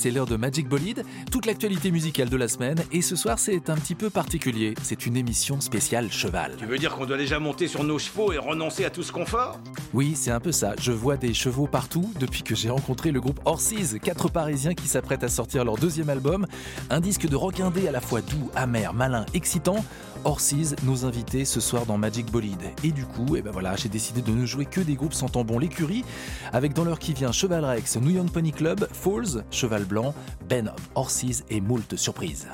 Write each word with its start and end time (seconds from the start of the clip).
C'est 0.00 0.10
l'heure 0.10 0.24
de 0.24 0.36
Magic 0.36 0.66
Bolide, 0.66 1.04
toute 1.30 1.44
l'actualité 1.44 1.90
musicale 1.90 2.30
de 2.30 2.36
la 2.38 2.48
semaine 2.48 2.78
et 2.90 3.02
ce 3.02 3.16
soir 3.16 3.38
c'est 3.38 3.68
un 3.68 3.74
petit 3.74 3.94
peu 3.94 4.08
particulier, 4.08 4.74
c'est 4.82 5.04
une 5.04 5.14
émission 5.14 5.60
spéciale 5.60 6.10
cheval. 6.10 6.54
Tu 6.58 6.64
veux 6.64 6.78
dire 6.78 6.94
qu'on 6.96 7.04
doit 7.04 7.18
déjà 7.18 7.38
monter 7.38 7.68
sur 7.68 7.84
nos 7.84 7.98
chevaux 7.98 8.32
et 8.32 8.38
renoncer 8.38 8.86
à 8.86 8.90
tout 8.90 9.02
ce 9.02 9.12
confort? 9.12 9.60
Oui 9.92 10.14
c'est 10.16 10.30
un 10.30 10.40
peu 10.40 10.52
ça, 10.52 10.74
je 10.80 10.90
vois 10.90 11.18
des 11.18 11.34
chevaux 11.34 11.66
partout 11.66 12.10
depuis 12.18 12.42
que 12.42 12.54
j'ai 12.54 12.70
rencontré 12.70 13.10
le 13.10 13.20
groupe 13.20 13.40
Horses, 13.44 13.98
quatre 14.02 14.30
parisiens 14.30 14.72
qui 14.72 14.88
s'apprêtent 14.88 15.24
à 15.24 15.28
sortir 15.28 15.66
leur 15.66 15.76
deuxième 15.76 16.08
album, 16.08 16.46
un 16.88 17.00
disque 17.00 17.28
de 17.28 17.36
rock 17.36 17.60
indé 17.60 17.86
à 17.86 17.92
la 17.92 18.00
fois 18.00 18.22
doux, 18.22 18.50
amer, 18.54 18.94
malin, 18.94 19.26
excitant, 19.34 19.84
Horses 20.24 20.74
nous 20.82 21.04
invités 21.04 21.44
ce 21.44 21.60
soir 21.60 21.86
dans 21.86 21.98
Magic 21.98 22.30
Bolide. 22.30 22.62
Et 22.84 22.92
du 22.92 23.04
coup, 23.04 23.36
eh 23.36 23.42
ben 23.42 23.52
j'ai 23.76 23.88
décidé 23.88 24.22
de 24.22 24.32
ne 24.32 24.46
jouer 24.46 24.66
que 24.66 24.80
des 24.80 24.94
groupes 24.94 25.14
sentant 25.14 25.44
bon 25.44 25.58
l'écurie, 25.58 26.04
avec 26.52 26.72
dans 26.72 26.84
l'heure 26.84 26.98
qui 26.98 27.12
vient 27.12 27.32
Cheval 27.32 27.64
Rex, 27.64 27.96
New 27.96 28.10
York 28.10 28.30
Pony 28.30 28.52
Club, 28.52 28.86
Falls, 28.92 29.44
Cheval 29.50 29.84
Blanc, 29.84 30.14
Ben 30.48 30.68
of 30.68 30.90
Horses 30.94 31.44
et 31.50 31.60
moult 31.60 31.96
surprises. 31.96 32.48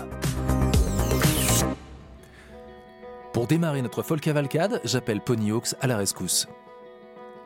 Pour 3.33 3.47
démarrer 3.47 3.83
notre 3.83 4.03
folle 4.03 4.21
cavalcade, 4.21 4.81
j'appelle 4.85 5.21
Pony 5.21 5.51
Hawks 5.51 5.75
à 5.81 5.87
la 5.87 5.97
rescousse. 5.97 6.49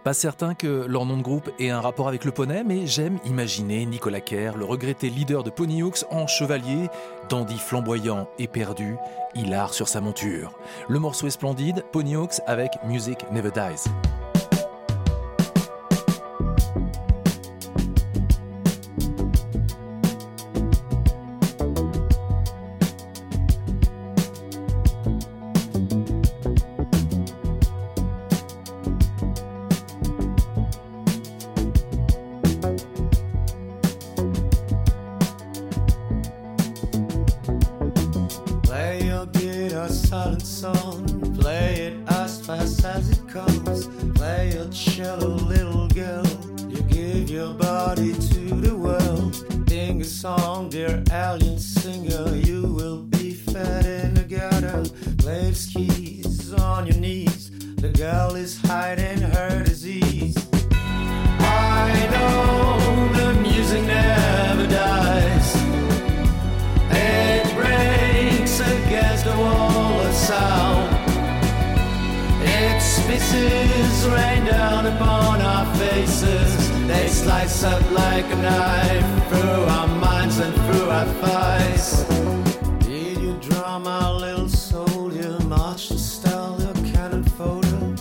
Pas 0.05 0.15
certain 0.15 0.55
que 0.55 0.87
leur 0.89 1.05
nom 1.05 1.19
de 1.19 1.23
groupe 1.23 1.51
ait 1.59 1.69
un 1.69 1.81
rapport 1.81 2.09
avec 2.09 2.25
le 2.25 2.33
poney, 2.33 2.65
mais 2.65 2.87
j'aime 2.87 3.19
imaginer 3.27 3.85
Nicolas 3.85 4.23
Kerr, 4.23 4.57
le 4.57 4.65
regretté 4.65 5.11
leader 5.11 5.45
de 5.45 5.51
Ponyhawks, 5.51 6.05
en 6.11 6.27
chevalier, 6.27 6.89
dandy 7.29 7.59
flamboyant 7.59 8.27
et 8.39 8.49
perdu, 8.49 8.97
hilar 9.35 9.75
sur 9.75 9.89
sa 9.89 10.01
monture. 10.01 10.53
Le 10.89 10.99
morceau 10.99 11.27
est 11.27 11.31
splendide, 11.31 11.85
Ponyhawks 11.93 12.41
avec 12.47 12.71
Music 12.87 13.27
Never 13.31 13.51
Dies. 13.51 13.91
Play 44.21 44.53
your 44.53 44.69
cello, 44.69 45.29
little 45.29 45.89
girl. 45.89 46.27
You 46.69 46.83
give 46.83 47.31
your 47.31 47.55
body 47.55 48.13
to 48.13 48.41
the 48.61 48.77
world. 48.77 49.35
Sing 49.67 50.03
a 50.03 50.05
song, 50.05 50.69
dear 50.69 51.03
alien 51.11 51.59
singer. 51.59 52.37
You 52.37 52.65
will 52.65 52.99
be 52.99 53.33
fed 53.33 53.87
in 53.87 54.13
the 54.13 54.25
gutter. 54.25 54.83
The 55.25 55.55
skis 55.55 56.53
on 56.53 56.87
your 56.87 56.99
knees. 56.99 57.51
The 57.77 57.89
girl 57.89 58.35
is 58.35 58.61
hiding 58.61 59.23
her 59.23 59.65
disease. 59.65 60.37
I 60.71 61.89
know 62.13 63.09
the 63.15 63.41
music 63.41 63.83
never 63.85 64.67
dies. 64.67 65.55
It 66.91 67.45
breaks 67.55 68.61
against 68.61 69.25
the 69.25 69.35
wall 69.39 70.01
of 70.03 70.15
sound. 70.15 70.91
Its 72.43 72.85
pieces 74.01 74.13
rain 74.13 74.45
down 74.45 74.87
upon 74.87 75.41
our 75.41 75.75
faces. 75.77 76.87
They 76.87 77.09
slice 77.09 77.65
up 77.65 77.91
like 77.91 78.25
a 78.25 78.37
knife 78.37 79.29
through 79.29 79.65
our 79.65 79.87
minds 79.87 80.39
and 80.39 80.55
through 80.55 80.91
our 80.91 81.07
thighs. 81.23 82.05
Did 82.87 83.19
you 83.19 83.39
draw 83.41 83.79
my 83.79 84.11
little 84.11 84.49
soldier 84.49 85.39
march 85.45 85.89
to 85.89 85.99
style 85.99 86.57
your 86.61 86.93
cannon 86.93 87.25
photo? 87.25 87.95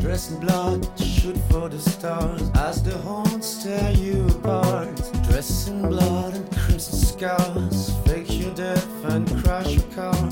Dress 0.00 0.30
in 0.30 0.40
blood, 0.40 0.86
shoot 0.98 1.36
for 1.50 1.68
the 1.68 1.78
stars 1.78 2.50
as 2.54 2.82
the 2.82 2.96
horns 2.98 3.62
tear 3.62 3.92
you 3.92 4.26
apart. 4.28 4.96
Dress 5.28 5.68
in 5.68 5.82
blood 5.82 6.34
and 6.34 6.56
crimson 6.56 6.98
scars, 6.98 7.90
fake 8.06 8.30
your 8.30 8.54
death 8.54 9.04
and 9.04 9.26
crash 9.42 9.74
your 9.74 9.88
car. 9.94 10.28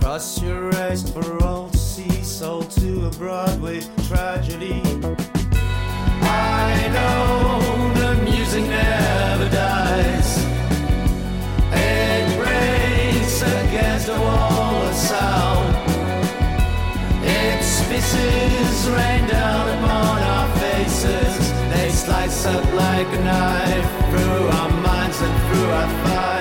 Cross 0.00 0.42
your 0.42 0.70
race 0.70 1.10
for 1.10 1.42
all 1.44 1.70
to 1.98 2.24
sold 2.24 2.70
to 2.70 3.06
a 3.06 3.10
Broadway 3.10 3.80
tragedy. 4.06 4.80
I 6.22 6.88
know 6.94 7.92
the 8.00 8.22
music 8.22 8.62
never 8.62 9.48
dies. 9.50 10.30
It 11.72 12.24
breaks 12.38 13.42
against 13.42 14.06
the 14.06 14.18
wall 14.20 14.82
of 14.88 14.94
sound. 14.94 15.74
Its 17.24 17.82
pieces 17.88 18.88
rain 18.90 19.26
down 19.28 19.68
upon 19.78 20.22
our 20.22 20.48
faces. 20.58 21.52
They 21.72 21.90
slice 21.90 22.46
up 22.46 22.64
like 22.74 23.08
a 23.08 23.22
knife 23.24 23.90
through 24.10 24.46
our 24.58 24.70
minds 24.86 25.20
and 25.20 25.34
through 25.48 25.70
our 25.70 25.88
thighs. 26.06 26.37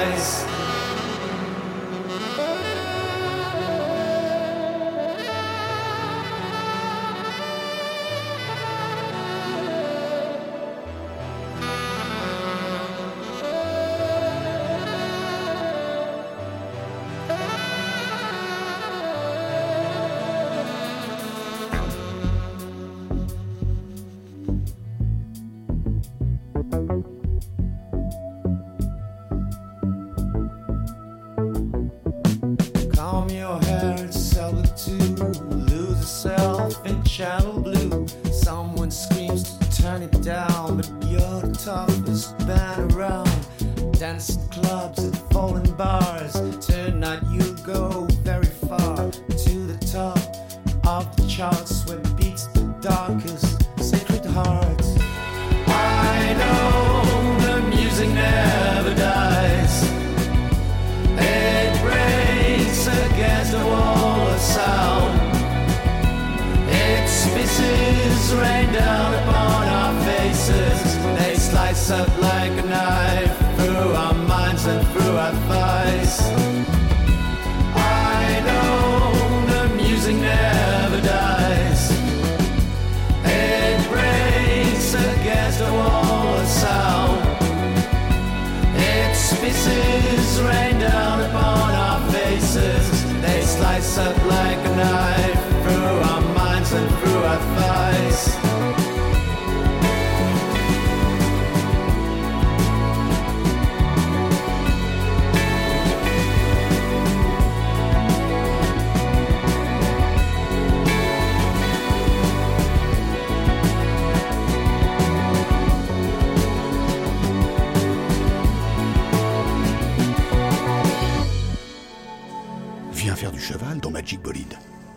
Channel 37.17 37.59
blue. 37.59 38.05
Someone 38.31 38.91
screams 38.91 39.57
to 39.57 39.81
turn 39.81 40.03
it 40.03 40.21
down, 40.21 40.77
but 40.77 40.87
you're 41.07 41.41
the 41.41 41.57
toughest 41.65 42.37
band 42.45 42.93
around. 42.93 43.27
Dance 43.93 44.35
in 44.35 44.47
rain 68.33 68.66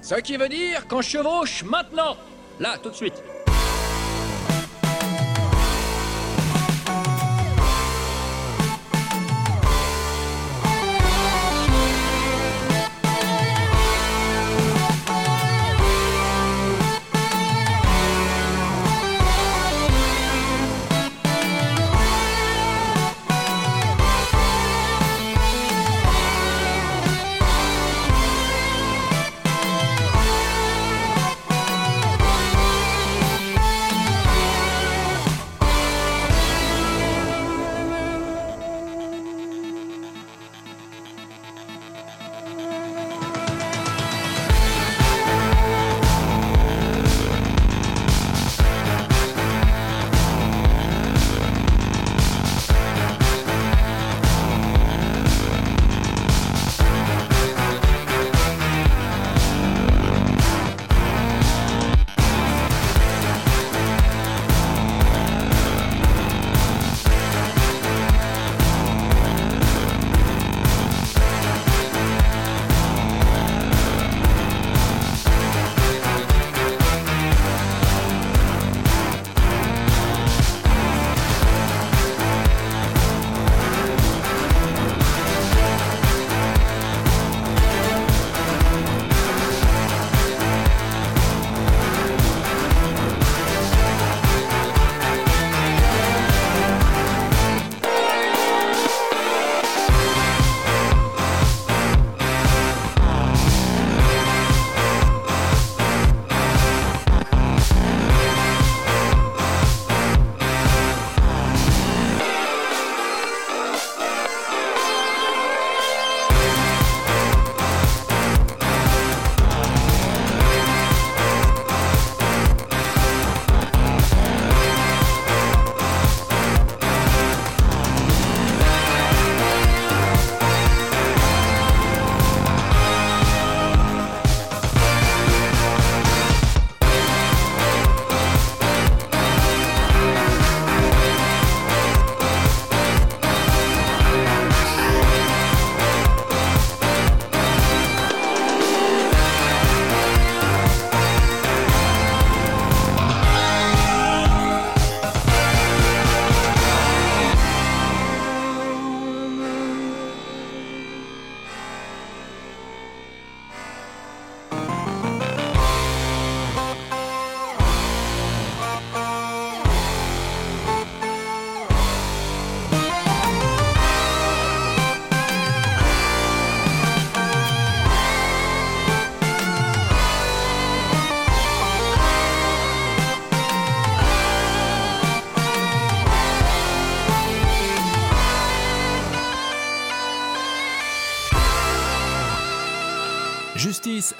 Ce 0.02 0.14
qui 0.16 0.36
veut 0.36 0.48
dire 0.48 0.88
qu'on 0.88 1.02
chevauche 1.02 1.62
maintenant. 1.64 2.16
Là, 2.58 2.78
tout 2.82 2.90
de 2.90 2.94
suite 2.94 3.19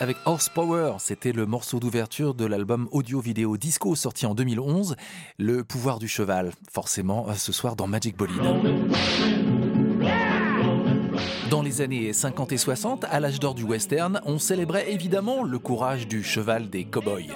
avec 0.00 0.16
Horsepower, 0.24 0.94
c'était 0.98 1.32
le 1.32 1.44
morceau 1.44 1.78
d'ouverture 1.78 2.34
de 2.34 2.46
l'album 2.46 2.88
audio-vidéo 2.90 3.58
Disco 3.58 3.94
sorti 3.94 4.24
en 4.24 4.34
2011. 4.34 4.96
Le 5.38 5.62
pouvoir 5.62 5.98
du 5.98 6.08
cheval, 6.08 6.52
forcément 6.72 7.26
ce 7.34 7.52
soir 7.52 7.76
dans 7.76 7.86
Magic 7.86 8.16
Bolide. 8.16 8.40
Dans 11.50 11.62
les 11.62 11.82
années 11.82 12.12
50 12.14 12.52
et 12.52 12.56
60, 12.56 13.04
à 13.10 13.20
l'âge 13.20 13.40
d'or 13.40 13.54
du 13.54 13.64
western, 13.64 14.20
on 14.24 14.38
célébrait 14.38 14.90
évidemment 14.90 15.42
le 15.42 15.58
courage 15.58 16.08
du 16.08 16.24
cheval 16.24 16.70
des 16.70 16.84
cowboys 16.84 17.34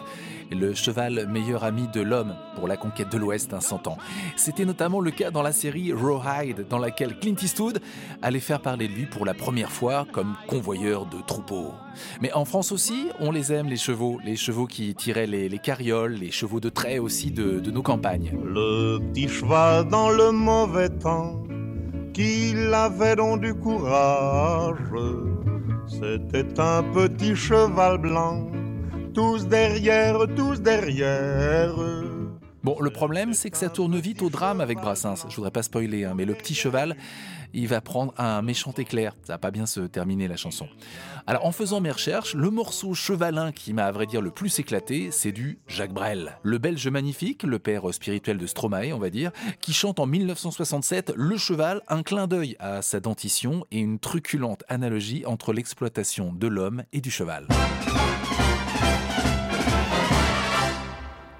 le 0.51 0.75
cheval 0.75 1.27
meilleur 1.29 1.65
ami 1.65 1.89
de 1.93 2.01
l'homme 2.01 2.35
pour 2.57 2.69
la 2.69 2.77
conquête 2.77 3.11
de 3.11 3.19
l'Ouest 3.19 3.53
un 3.55 3.61
cent 3.61 3.87
ans. 3.87 3.99
C'était 4.37 4.65
notamment 4.65 5.01
le 5.01 5.11
cas 5.11 5.31
dans 5.31 5.43
la 5.43 5.53
série 5.53 5.93
Rawhide, 5.93 6.67
dans 6.69 6.79
laquelle 6.79 7.19
Clint 7.19 7.37
Eastwood 7.41 7.81
allait 8.23 8.41
faire 8.41 8.61
parler 8.61 8.89
de 8.89 8.93
lui 8.93 9.07
pour 9.07 9.25
la 9.25 9.35
première 9.35 9.71
fois 9.71 10.07
comme 10.13 10.35
convoyeur 10.47 11.07
de 11.07 11.21
troupeaux. 11.27 11.73
Mais 12.21 12.33
en 12.33 12.45
France 12.45 12.73
aussi, 12.73 13.09
on 13.21 13.31
les 13.31 13.53
aime 13.53 13.69
les 13.69 13.77
chevaux, 13.77 14.19
les 14.25 14.37
chevaux 14.37 14.67
qui 14.67 14.95
tiraient 14.95 15.27
les, 15.27 15.59
carrioles, 15.59 16.15
les 16.15 16.31
chevaux 16.31 16.61
de 16.61 16.69
trait 16.69 16.99
aussi 16.99 17.31
de, 17.31 17.61
de 17.61 17.71
nos 17.71 17.83
campagnes. 17.83 18.33
Le 18.45 18.99
petit 18.99 19.29
cheval 19.29 19.89
dans 19.89 20.11
le 20.11 20.31
mauvais 20.33 20.89
temps, 20.89 21.43
qu'il 22.13 22.73
avait 22.73 23.17
donc 23.17 23.41
du 23.41 23.55
courage, 23.55 24.79
c'était 25.87 26.61
un 26.61 26.83
petit 26.83 27.35
cheval 27.35 27.99
blanc 27.99 28.47
tous 29.15 29.47
derrière, 29.47 30.19
tous 30.37 30.61
derrière. 30.61 31.75
Bon, 32.65 32.77
le 32.81 32.91
problème, 32.91 33.35
c'est 33.35 33.51
que 33.51 33.59
ça 33.59 33.69
tourne 33.69 33.99
vite 33.99 34.23
au 34.23 34.31
drame 34.31 34.61
avec 34.61 34.79
Brassens. 34.79 35.27
Je 35.29 35.37
voudrais 35.37 35.51
pas 35.51 35.63
spoiler, 35.63 36.05
hein, 36.05 36.15
mais 36.17 36.25
le 36.25 36.35
petit 36.35 36.55
cheval, 36.55 36.97
il 37.53 37.69
va 37.69 37.83
prendre 37.83 38.15
un 38.17 38.41
méchant 38.41 38.73
éclair. 38.73 39.15
Ça 39.23 39.35
va 39.35 39.39
pas 39.39 39.51
bien 39.51 39.67
se 39.67 39.81
terminer 39.81 40.29
la 40.29 40.37
chanson. 40.37 40.67
Alors, 41.27 41.45
en 41.45 41.53
faisant 41.53 41.81
mes 41.81 41.91
recherches, 41.91 42.35
le 42.35 42.51
morceau 42.51 42.95
chevalin 42.95 43.53
qui 43.53 43.75
m'a 43.75 43.85
à 43.85 43.93
vrai 43.93 44.07
dire 44.07 44.23
le 44.23 44.31
plus 44.31 44.59
éclaté, 44.59 45.11
c'est 45.11 45.31
du 45.31 45.59
Jacques 45.69 45.93
Brel. 45.93 46.39
Le 46.43 46.57
Belge 46.57 46.89
magnifique, 46.89 47.43
le 47.43 47.59
père 47.59 47.93
spirituel 47.93 48.39
de 48.39 48.47
Stromae, 48.47 48.95
on 48.95 48.99
va 48.99 49.11
dire, 49.11 49.31
qui 49.61 49.75
chante 49.75 50.01
en 50.01 50.07
1967 50.07 51.13
Le 51.17 51.37
cheval, 51.37 51.83
un 51.89 52.03
clin 52.03 52.27
d'œil 52.27 52.57
à 52.61 52.81
sa 52.81 52.99
dentition 52.99 53.67
et 53.71 53.79
une 53.79 53.99
truculente 53.99 54.65
analogie 54.69 55.25
entre 55.27 55.53
l'exploitation 55.53 56.33
de 56.33 56.47
l'homme 56.47 56.85
et 56.95 57.03
du 57.03 57.11
cheval. 57.11 57.47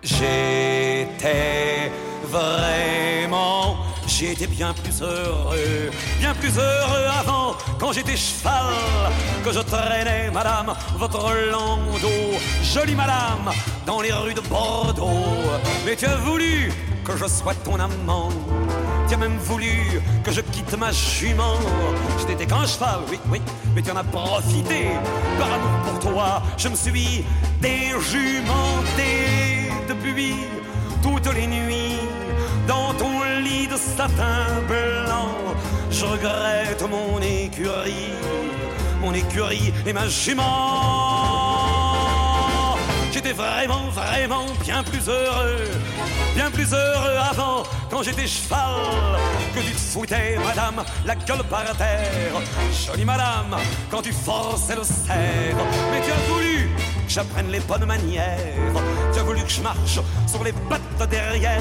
J'étais 0.05 1.91
vraiment 2.25 3.77
J'étais 4.07 4.47
bien 4.47 4.73
plus 4.75 5.03
heureux, 5.03 5.91
bien 6.21 6.35
plus 6.35 6.57
heureux 6.57 7.07
avant, 7.19 7.57
quand 7.81 7.93
j'étais 7.93 8.17
cheval, 8.17 8.73
que 9.45 9.51
je 9.51 9.61
traînais, 9.61 10.31
madame, 10.31 10.75
votre 10.99 11.33
landau. 11.51 12.39
Jolie 12.63 12.95
madame, 12.95 13.51
dans 13.87 14.01
les 14.01 14.13
rues 14.13 14.35
de 14.35 14.41
Bordeaux. 14.43 15.35
Mais 15.85 15.97
tu 15.97 16.07
as 16.07 16.17
voulu 16.17 16.71
que 17.05 17.17
je 17.17 17.27
sois 17.27 17.55
ton 17.55 17.75
amant. 17.75 18.29
Tu 19.09 19.15
as 19.15 19.17
même 19.17 19.39
voulu 19.39 20.01
que 20.23 20.31
je 20.31 20.43
quitte 20.43 20.77
ma 20.79 20.93
jument. 20.93 21.59
Je 22.21 22.27
n'étais 22.27 22.47
qu'un 22.47 22.67
cheval, 22.67 23.01
oui, 23.11 23.19
oui, 23.33 23.41
mais 23.75 23.83
tu 23.83 23.91
en 23.91 23.97
as 23.97 24.05
profité. 24.05 24.91
Par 25.39 25.53
amour 25.53 25.81
pour 25.87 26.13
toi, 26.13 26.43
je 26.57 26.69
me 26.69 26.77
suis 26.77 27.25
déjumenté 27.61 29.64
depuis 29.89 30.35
toutes 31.03 31.33
les 31.35 31.47
nuits 31.47 31.99
dans 32.67 32.93
ton 32.95 33.23
lit 33.43 33.67
de 33.67 33.77
satin 33.77 34.63
blanc. 34.67 35.35
Je 35.91 36.05
regrette 36.05 36.83
mon 36.91 37.21
écurie, 37.21 38.13
mon 39.01 39.13
écurie 39.15 39.73
et 39.87 39.93
ma 39.93 40.09
jument. 40.09 40.45
J'étais 43.13 43.33
vraiment, 43.33 43.91
vraiment 43.91 44.47
bien 44.63 44.83
plus 44.83 45.09
heureux, 45.09 45.69
bien 46.35 46.51
plus 46.51 46.73
heureux 46.73 47.17
avant 47.31 47.63
quand 47.89 48.03
j'étais 48.03 48.27
cheval 48.27 49.21
que 49.55 49.61
tu 49.61 49.73
foutais, 49.73 50.37
madame, 50.45 50.85
la 51.07 51.15
gueule 51.15 51.45
par 51.49 51.65
terre. 51.77 52.43
Jolie 52.87 53.05
madame, 53.05 53.57
quand 53.91 54.03
tu 54.03 54.13
forçais 54.13 54.75
le 54.75 54.83
cerf, 54.83 55.57
mais 55.93 56.01
tu 56.05 56.11
as 56.11 56.33
voulu 56.33 56.71
j'apprenne 57.15 57.49
les 57.49 57.61
bonnes 57.61 57.85
manières. 57.85 58.39
Tu 59.13 59.21
as 59.21 59.23
voulu 59.23 59.43
que 59.43 59.51
je 59.51 59.61
marche 59.61 60.01
sur 60.27 60.43
les 60.43 60.53
pattes 60.69 61.09
derrière. 61.09 61.61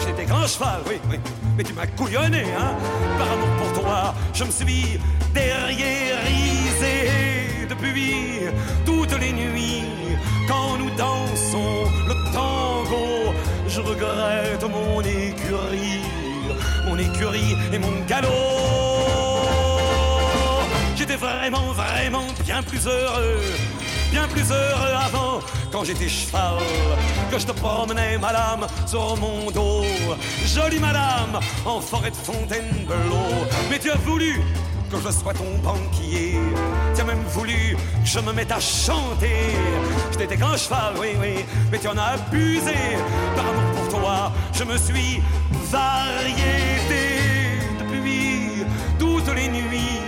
J'étais 0.00 0.24
grand 0.24 0.46
cheval, 0.46 0.80
oui, 0.88 0.94
oui, 1.10 1.18
mais 1.56 1.62
tu 1.62 1.74
m'as 1.74 1.86
couillonné, 1.86 2.44
hein. 2.58 2.74
Par 3.18 3.30
amour 3.32 3.48
pour 3.58 3.82
toi, 3.82 4.14
je 4.32 4.44
me 4.44 4.50
suis 4.50 4.98
derriérisé 5.34 6.94
depuis 7.68 8.40
toutes 8.86 9.20
les 9.20 9.32
nuits. 9.32 9.84
Quand 10.48 10.78
nous 10.78 10.90
dansons 10.96 11.84
le 12.06 12.14
tango, 12.32 13.34
je 13.68 13.80
regrette 13.80 14.64
mon 14.70 15.00
écurie, 15.02 16.00
mon 16.86 16.96
écurie 16.96 17.56
et 17.74 17.78
mon 17.78 17.92
galop. 18.06 18.28
J'étais 20.96 21.16
vraiment, 21.16 21.72
vraiment 21.74 22.26
bien 22.44 22.62
plus 22.62 22.86
heureux, 22.86 23.42
bien 24.10 24.26
plus 24.28 24.50
heureux 24.50 24.94
avant, 25.06 25.40
quand 25.70 25.84
j'étais 25.84 26.08
cheval, 26.08 26.58
que 27.30 27.38
je 27.38 27.46
te 27.46 27.52
promenais, 27.52 28.18
madame, 28.18 28.66
sur 28.86 29.16
mon 29.16 29.50
dos. 29.50 29.84
Jolie 30.44 30.78
madame, 30.78 31.40
en 31.64 31.80
forêt 31.80 32.10
de 32.10 32.16
Fontainebleau. 32.16 33.46
Mais 33.70 33.78
tu 33.78 33.90
as 33.90 33.96
voulu 33.96 34.40
que 34.90 34.96
je 34.96 35.10
sois 35.12 35.34
ton 35.34 35.58
banquier. 35.62 36.38
Tu 36.94 37.00
as 37.00 37.04
même 37.04 37.22
voulu 37.28 37.76
que 38.02 38.08
je 38.08 38.20
me 38.20 38.32
mette 38.32 38.52
à 38.52 38.60
chanter. 38.60 39.54
Je 40.12 40.18
n'étais 40.18 40.36
qu'un 40.36 40.56
cheval, 40.56 40.94
oui, 41.00 41.08
oui, 41.20 41.44
mais 41.70 41.78
tu 41.78 41.88
en 41.88 41.96
as 41.96 42.16
abusé. 42.16 42.74
Par 43.36 43.46
amour 43.46 43.70
pour 43.76 44.00
toi, 44.00 44.32
je 44.52 44.64
me 44.64 44.76
suis 44.78 45.22
variété 45.70 47.04
depuis 47.78 48.64
toutes 48.98 49.34
les 49.34 49.48
nuits. 49.48 50.00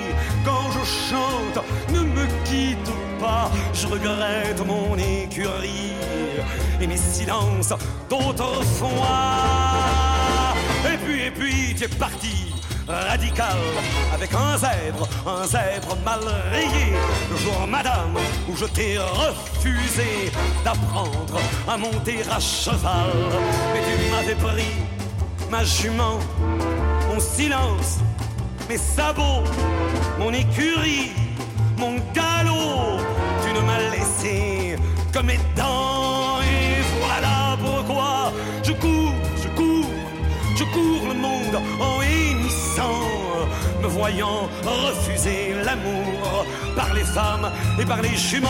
Quand 0.45 0.71
je 0.73 0.85
chante, 1.11 1.65
ne 1.93 2.01
me 2.01 2.27
je 3.73 3.87
regrette 3.87 4.65
mon 4.67 4.97
écurie 4.97 5.93
et 6.81 6.87
mes 6.87 6.97
silences 6.97 7.73
d'autrefois. 8.09 8.99
Et 10.93 10.97
puis, 11.05 11.23
et 11.23 11.31
puis, 11.31 11.75
tu 11.77 11.85
es 11.85 11.89
parti 11.89 12.53
radical 13.09 13.57
avec 14.13 14.31
un 14.35 14.57
zèbre, 14.57 15.09
un 15.27 15.47
zèbre 15.47 15.97
mal 16.05 16.21
rayé. 16.51 16.93
Le 17.31 17.37
jour, 17.37 17.67
madame, 17.69 18.17
où 18.49 18.57
je 18.57 18.67
t'ai 18.67 18.99
refusé 18.99 20.31
d'apprendre 20.65 21.41
à 21.69 21.77
monter 21.77 22.21
à 22.31 22.41
cheval. 22.41 23.11
Mais 23.73 23.81
tu 23.81 24.11
m'avais 24.11 24.35
pris 24.35 24.73
ma 25.51 25.65
jument, 25.65 26.19
mon 27.09 27.21
silence, 27.21 27.99
mes 28.69 28.79
sabots, 28.79 29.45
mon 30.19 30.33
écurie, 30.33 31.13
mon 31.77 31.97
galop. 32.15 32.30
Mes 34.23 35.39
dents. 35.57 36.41
Et 36.43 36.83
voilà 37.01 37.57
pourquoi 37.59 38.33
je 38.63 38.73
cours, 38.73 39.15
je 39.43 39.49
cours, 39.49 39.91
je 40.57 40.65
cours 40.65 41.09
le 41.09 41.15
monde 41.15 41.57
en 41.81 42.03
hennissant, 42.03 43.01
me 43.83 43.87
voyant 43.87 44.49
refuser 44.63 45.55
l'amour 45.65 46.45
par 46.77 46.93
les 46.93 47.05
femmes 47.05 47.51
et 47.81 47.85
par 47.87 48.03
les 48.03 48.15
juments. 48.15 48.49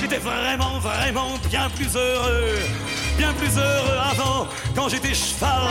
J'étais 0.00 0.18
vraiment, 0.18 0.78
vraiment 0.80 1.38
bien 1.48 1.68
plus 1.76 1.94
heureux, 1.96 2.58
bien 3.18 3.32
plus 3.34 3.56
heureux 3.56 3.98
avant, 4.10 4.46
quand 4.74 4.88
j'étais 4.88 5.14
cheval, 5.14 5.70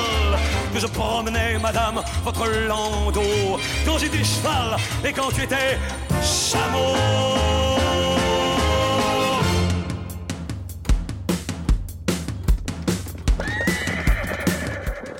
que 0.74 0.80
je 0.80 0.88
promenais, 0.88 1.58
madame, 1.60 2.01
votre 2.24 2.48
landau. 2.68 3.60
Quand 3.86 3.98
j'étais 3.98 4.24
cheval 4.24 4.77
et 5.04 5.12
quand 5.12 5.32
tu 5.34 5.44
étais. 5.44 5.77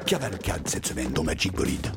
Cavalcade 0.06 0.68
cette 0.68 0.88
semaine 0.88 1.12
dans 1.12 1.24
Magic 1.24 1.54
Bolide. 1.54 1.92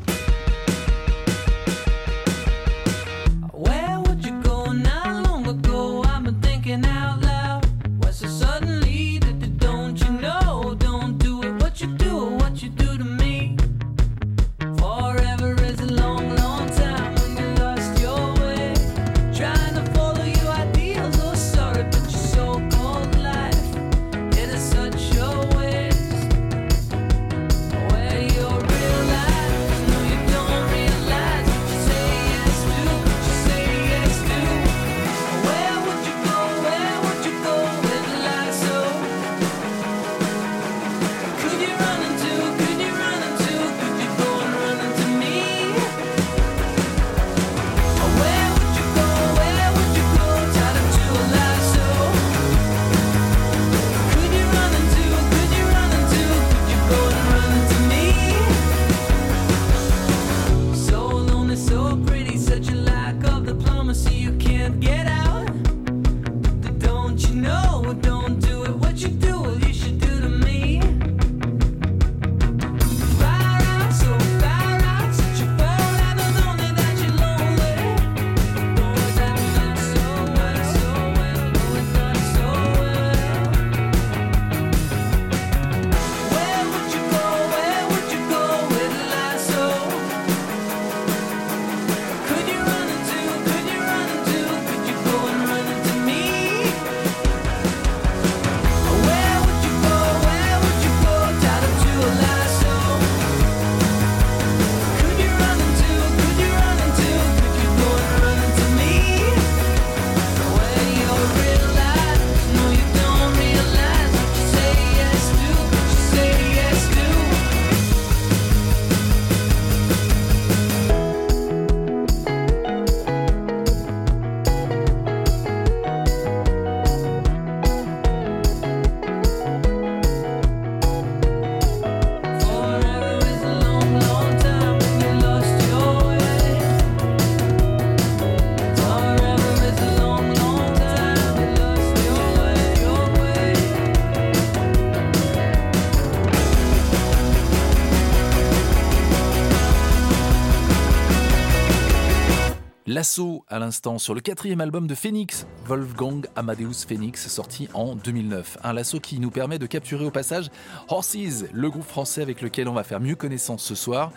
L'assaut 152.99 153.45
à 153.47 153.61
l'instant 153.61 153.97
sur 153.99 154.13
le 154.13 154.21
quatrième 154.21 154.61
album 154.61 154.89
de 154.89 154.95
Phoenix, 154.97 155.47
Wolfgang 155.67 156.27
Amadeus 156.35 156.85
Phoenix, 156.85 157.29
sorti 157.29 157.69
en 157.73 157.95
2009. 157.95 158.59
Un 158.65 158.73
lasso 158.73 158.99
qui 158.99 159.21
nous 159.21 159.31
permet 159.31 159.61
de 159.61 159.67
capturer 159.67 160.05
au 160.05 160.11
passage 160.11 160.51
Horses, 160.89 161.45
le 161.53 161.71
groupe 161.71 161.87
français 161.87 162.23
avec 162.23 162.43
lequel 162.43 162.67
on 162.67 162.73
va 162.73 162.83
faire 162.83 162.99
mieux 162.99 163.15
connaissance 163.15 163.63
ce 163.63 163.77
soir. 163.77 164.11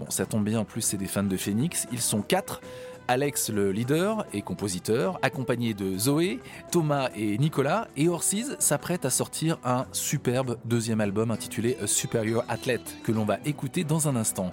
Bon, 0.00 0.06
ça 0.10 0.26
tombe 0.26 0.44
bien, 0.44 0.58
en 0.58 0.64
plus 0.64 0.80
c'est 0.80 0.96
des 0.96 1.06
fans 1.06 1.22
de 1.22 1.36
Phoenix. 1.36 1.86
Ils 1.92 2.00
sont 2.00 2.22
quatre. 2.22 2.60
Alex 3.06 3.50
le 3.50 3.70
leader 3.70 4.24
et 4.32 4.42
compositeur, 4.42 5.18
accompagné 5.22 5.74
de 5.74 5.96
Zoé, 5.96 6.40
Thomas 6.72 7.10
et 7.14 7.36
Nicolas, 7.38 7.86
et 7.96 8.08
Orsiz 8.08 8.56
s'apprête 8.58 9.04
à 9.04 9.10
sortir 9.10 9.58
un 9.62 9.84
superbe 9.92 10.56
deuxième 10.64 11.00
album 11.02 11.30
intitulé 11.30 11.76
Superior 11.84 12.44
Athlete, 12.48 12.96
que 13.04 13.12
l'on 13.12 13.26
va 13.26 13.38
écouter 13.44 13.84
dans 13.84 14.08
un 14.08 14.16
instant. 14.16 14.52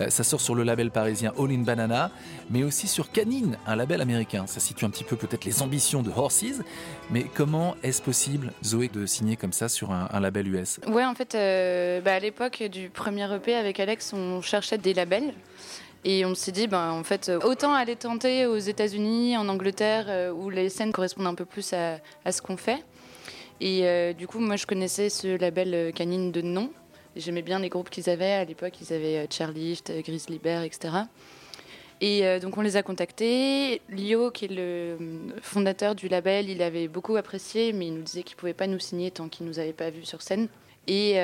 Euh, 0.00 0.10
ça 0.10 0.24
sort 0.24 0.40
sur 0.40 0.54
le 0.54 0.62
label 0.62 0.90
parisien 0.90 1.32
All 1.38 1.50
in 1.50 1.62
Banana, 1.62 2.10
mais 2.50 2.64
aussi 2.64 2.88
sur 2.88 3.10
Canine, 3.10 3.58
un 3.66 3.76
label 3.76 4.00
américain. 4.00 4.46
Ça 4.46 4.60
situe 4.60 4.84
un 4.84 4.90
petit 4.90 5.04
peu 5.04 5.16
peut-être 5.16 5.44
les 5.44 5.62
ambitions 5.62 6.02
de 6.02 6.10
Horses, 6.10 6.62
mais 7.10 7.24
comment 7.34 7.76
est-ce 7.82 8.02
possible, 8.02 8.52
Zoé, 8.64 8.88
de 8.88 9.06
signer 9.06 9.36
comme 9.36 9.52
ça 9.52 9.68
sur 9.68 9.92
un, 9.92 10.20
label 10.20 10.48
US 10.48 10.80
Ouais, 10.86 11.04
en 11.04 11.14
fait, 11.14 11.34
euh, 11.34 12.00
bah, 12.00 12.14
à 12.14 12.18
l'époque 12.18 12.62
du 12.62 12.88
premier 12.88 13.32
EP 13.34 13.54
avec 13.54 13.80
Alex, 13.80 14.12
on 14.12 14.40
cherchait 14.40 14.78
des 14.78 14.94
labels. 14.94 15.34
Et 16.04 16.24
on 16.24 16.34
s'est 16.34 16.50
dit, 16.50 16.66
ben, 16.66 16.90
en 16.90 17.04
fait, 17.04 17.30
autant 17.44 17.74
aller 17.74 17.94
tenter 17.94 18.46
aux 18.46 18.58
États-Unis, 18.58 19.36
en 19.36 19.48
Angleterre, 19.48 20.06
euh, 20.08 20.32
où 20.32 20.50
les 20.50 20.68
scènes 20.68 20.90
correspondent 20.92 21.28
un 21.28 21.34
peu 21.34 21.44
plus 21.44 21.72
à, 21.72 22.00
ce 22.32 22.42
qu'on 22.42 22.56
fait. 22.56 22.82
Et 23.60 24.12
du 24.14 24.26
coup, 24.26 24.40
moi, 24.40 24.56
je 24.56 24.66
connaissais 24.66 25.08
ce 25.08 25.36
label 25.36 25.92
Canine 25.94 26.32
de 26.32 26.40
nom. 26.40 26.72
J'aimais 27.16 27.42
bien 27.42 27.58
les 27.58 27.68
groupes 27.68 27.90
qu'ils 27.90 28.10
avaient. 28.10 28.32
À 28.32 28.44
l'époque, 28.44 28.74
ils 28.80 28.92
avaient 28.92 29.26
Chairlift, 29.30 29.92
Grizzly 30.04 30.38
Bear, 30.38 30.62
etc. 30.62 30.94
Et 32.00 32.40
donc, 32.40 32.58
on 32.58 32.62
les 32.62 32.76
a 32.76 32.82
contactés. 32.82 33.80
Lio, 33.88 34.32
qui 34.32 34.46
est 34.46 34.52
le 34.52 34.96
fondateur 35.40 35.94
du 35.94 36.08
label, 36.08 36.50
il 36.50 36.60
avait 36.60 36.88
beaucoup 36.88 37.14
apprécié, 37.14 37.72
mais 37.72 37.86
il 37.86 37.94
nous 37.94 38.02
disait 38.02 38.24
qu'il 38.24 38.34
ne 38.34 38.40
pouvait 38.40 38.54
pas 38.54 38.66
nous 38.66 38.80
signer 38.80 39.12
tant 39.12 39.28
qu'il 39.28 39.46
ne 39.46 39.50
nous 39.50 39.60
avait 39.60 39.72
pas 39.72 39.90
vus 39.90 40.04
sur 40.04 40.20
scène. 40.20 40.48
Et 40.88 41.16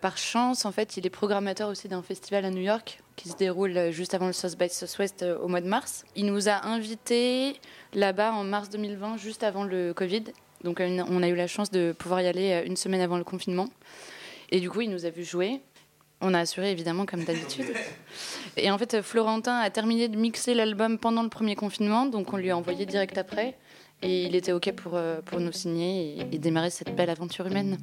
par 0.00 0.18
chance, 0.18 0.64
en 0.66 0.72
fait, 0.72 0.96
il 0.96 1.04
est 1.04 1.10
programmateur 1.10 1.68
aussi 1.68 1.88
d'un 1.88 2.02
festival 2.02 2.44
à 2.44 2.50
New 2.50 2.62
York 2.62 3.00
qui 3.20 3.28
se 3.28 3.36
déroule 3.36 3.90
juste 3.90 4.14
avant 4.14 4.28
le 4.28 4.32
South 4.32 4.56
by 4.58 4.70
Southwest 4.70 5.22
euh, 5.22 5.36
au 5.38 5.48
mois 5.48 5.60
de 5.60 5.68
mars. 5.68 6.04
Il 6.16 6.24
nous 6.24 6.48
a 6.48 6.64
invités 6.64 7.60
là-bas 7.92 8.32
en 8.32 8.44
mars 8.44 8.70
2020, 8.70 9.18
juste 9.18 9.42
avant 9.42 9.64
le 9.64 9.92
Covid. 9.92 10.24
Donc 10.64 10.80
euh, 10.80 11.04
on 11.06 11.22
a 11.22 11.28
eu 11.28 11.34
la 11.34 11.46
chance 11.46 11.70
de 11.70 11.92
pouvoir 11.92 12.22
y 12.22 12.26
aller 12.26 12.52
euh, 12.52 12.64
une 12.64 12.76
semaine 12.76 13.02
avant 13.02 13.18
le 13.18 13.24
confinement. 13.24 13.68
Et 14.50 14.60
du 14.60 14.68
coup, 14.68 14.80
il 14.80 14.90
nous 14.90 15.06
a 15.06 15.10
vu 15.10 15.24
jouer. 15.24 15.60
On 16.20 16.34
a 16.34 16.40
assuré 16.40 16.70
évidemment 16.70 17.06
comme 17.06 17.24
d'habitude. 17.24 17.66
Et 18.56 18.70
en 18.70 18.76
fait, 18.76 19.00
Florentin 19.00 19.56
a 19.56 19.70
terminé 19.70 20.08
de 20.08 20.16
mixer 20.16 20.54
l'album 20.54 20.98
pendant 20.98 21.22
le 21.22 21.28
premier 21.28 21.54
confinement, 21.54 22.04
donc 22.06 22.32
on 22.32 22.36
lui 22.36 22.50
a 22.50 22.56
envoyé 22.56 22.84
direct 22.84 23.16
après. 23.16 23.56
Et 24.02 24.24
il 24.24 24.34
était 24.34 24.52
OK 24.52 24.72
pour, 24.72 24.98
pour 25.24 25.40
nous 25.40 25.52
signer 25.52 26.18
et, 26.32 26.38
démarrer 26.38 26.70
cette 26.70 26.94
belle 26.94 27.10
aventure 27.10 27.46
humaine. 27.46 27.78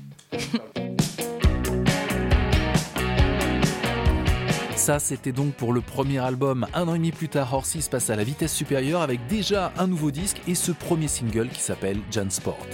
Ça, 4.75 4.99
c'était 4.99 5.31
donc 5.31 5.53
pour 5.53 5.73
le 5.73 5.81
premier 5.81 6.19
album. 6.19 6.67
Un 6.73 6.87
an 6.87 6.95
et 6.95 6.97
demi 6.97 7.11
plus 7.11 7.29
tard, 7.29 7.53
Horses 7.53 7.87
passe 7.89 8.09
à 8.09 8.15
la 8.15 8.23
vitesse 8.23 8.53
supérieure 8.53 9.01
avec 9.01 9.25
déjà 9.27 9.73
un 9.77 9.87
nouveau 9.87 10.11
disque 10.11 10.41
et 10.47 10.55
ce 10.55 10.71
premier 10.71 11.07
single 11.07 11.49
qui 11.49 11.61
s'appelle 11.61 11.99
Jan 12.11 12.29
Sport. 12.29 12.65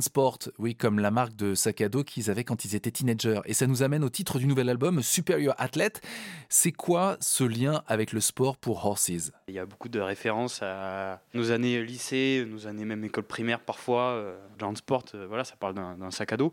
Sport, 0.00 0.38
oui, 0.58 0.74
comme 0.74 0.98
la 0.98 1.10
marque 1.10 1.34
de 1.34 1.54
sac 1.54 1.80
à 1.80 1.88
dos 1.88 2.04
qu'ils 2.04 2.30
avaient 2.30 2.44
quand 2.44 2.64
ils 2.64 2.74
étaient 2.74 2.90
teenagers. 2.90 3.40
Et 3.46 3.54
ça 3.54 3.66
nous 3.66 3.82
amène 3.82 4.04
au 4.04 4.10
titre 4.10 4.38
du 4.38 4.46
nouvel 4.46 4.68
album, 4.68 5.02
Superior 5.02 5.54
Athlete. 5.58 6.00
C'est 6.48 6.72
quoi 6.72 7.16
ce 7.20 7.44
lien 7.44 7.82
avec 7.86 8.12
le 8.12 8.20
sport 8.20 8.56
pour 8.56 8.84
Horses? 8.84 9.32
Il 9.48 9.54
y 9.54 9.58
a 9.58 9.66
beaucoup 9.66 9.88
de 9.88 10.00
références 10.00 10.60
à 10.62 11.20
nos 11.34 11.50
années 11.50 11.82
lycée, 11.82 12.46
nos 12.48 12.66
années 12.66 12.84
même 12.84 13.02
école 13.04 13.24
primaire 13.24 13.60
parfois. 13.60 14.12
Euh, 14.12 14.36
Sport, 14.74 15.04
euh, 15.14 15.26
voilà, 15.26 15.44
ça 15.44 15.56
parle 15.56 15.74
d'un 15.74 16.10
sac 16.10 16.32
à 16.32 16.36
dos. 16.36 16.52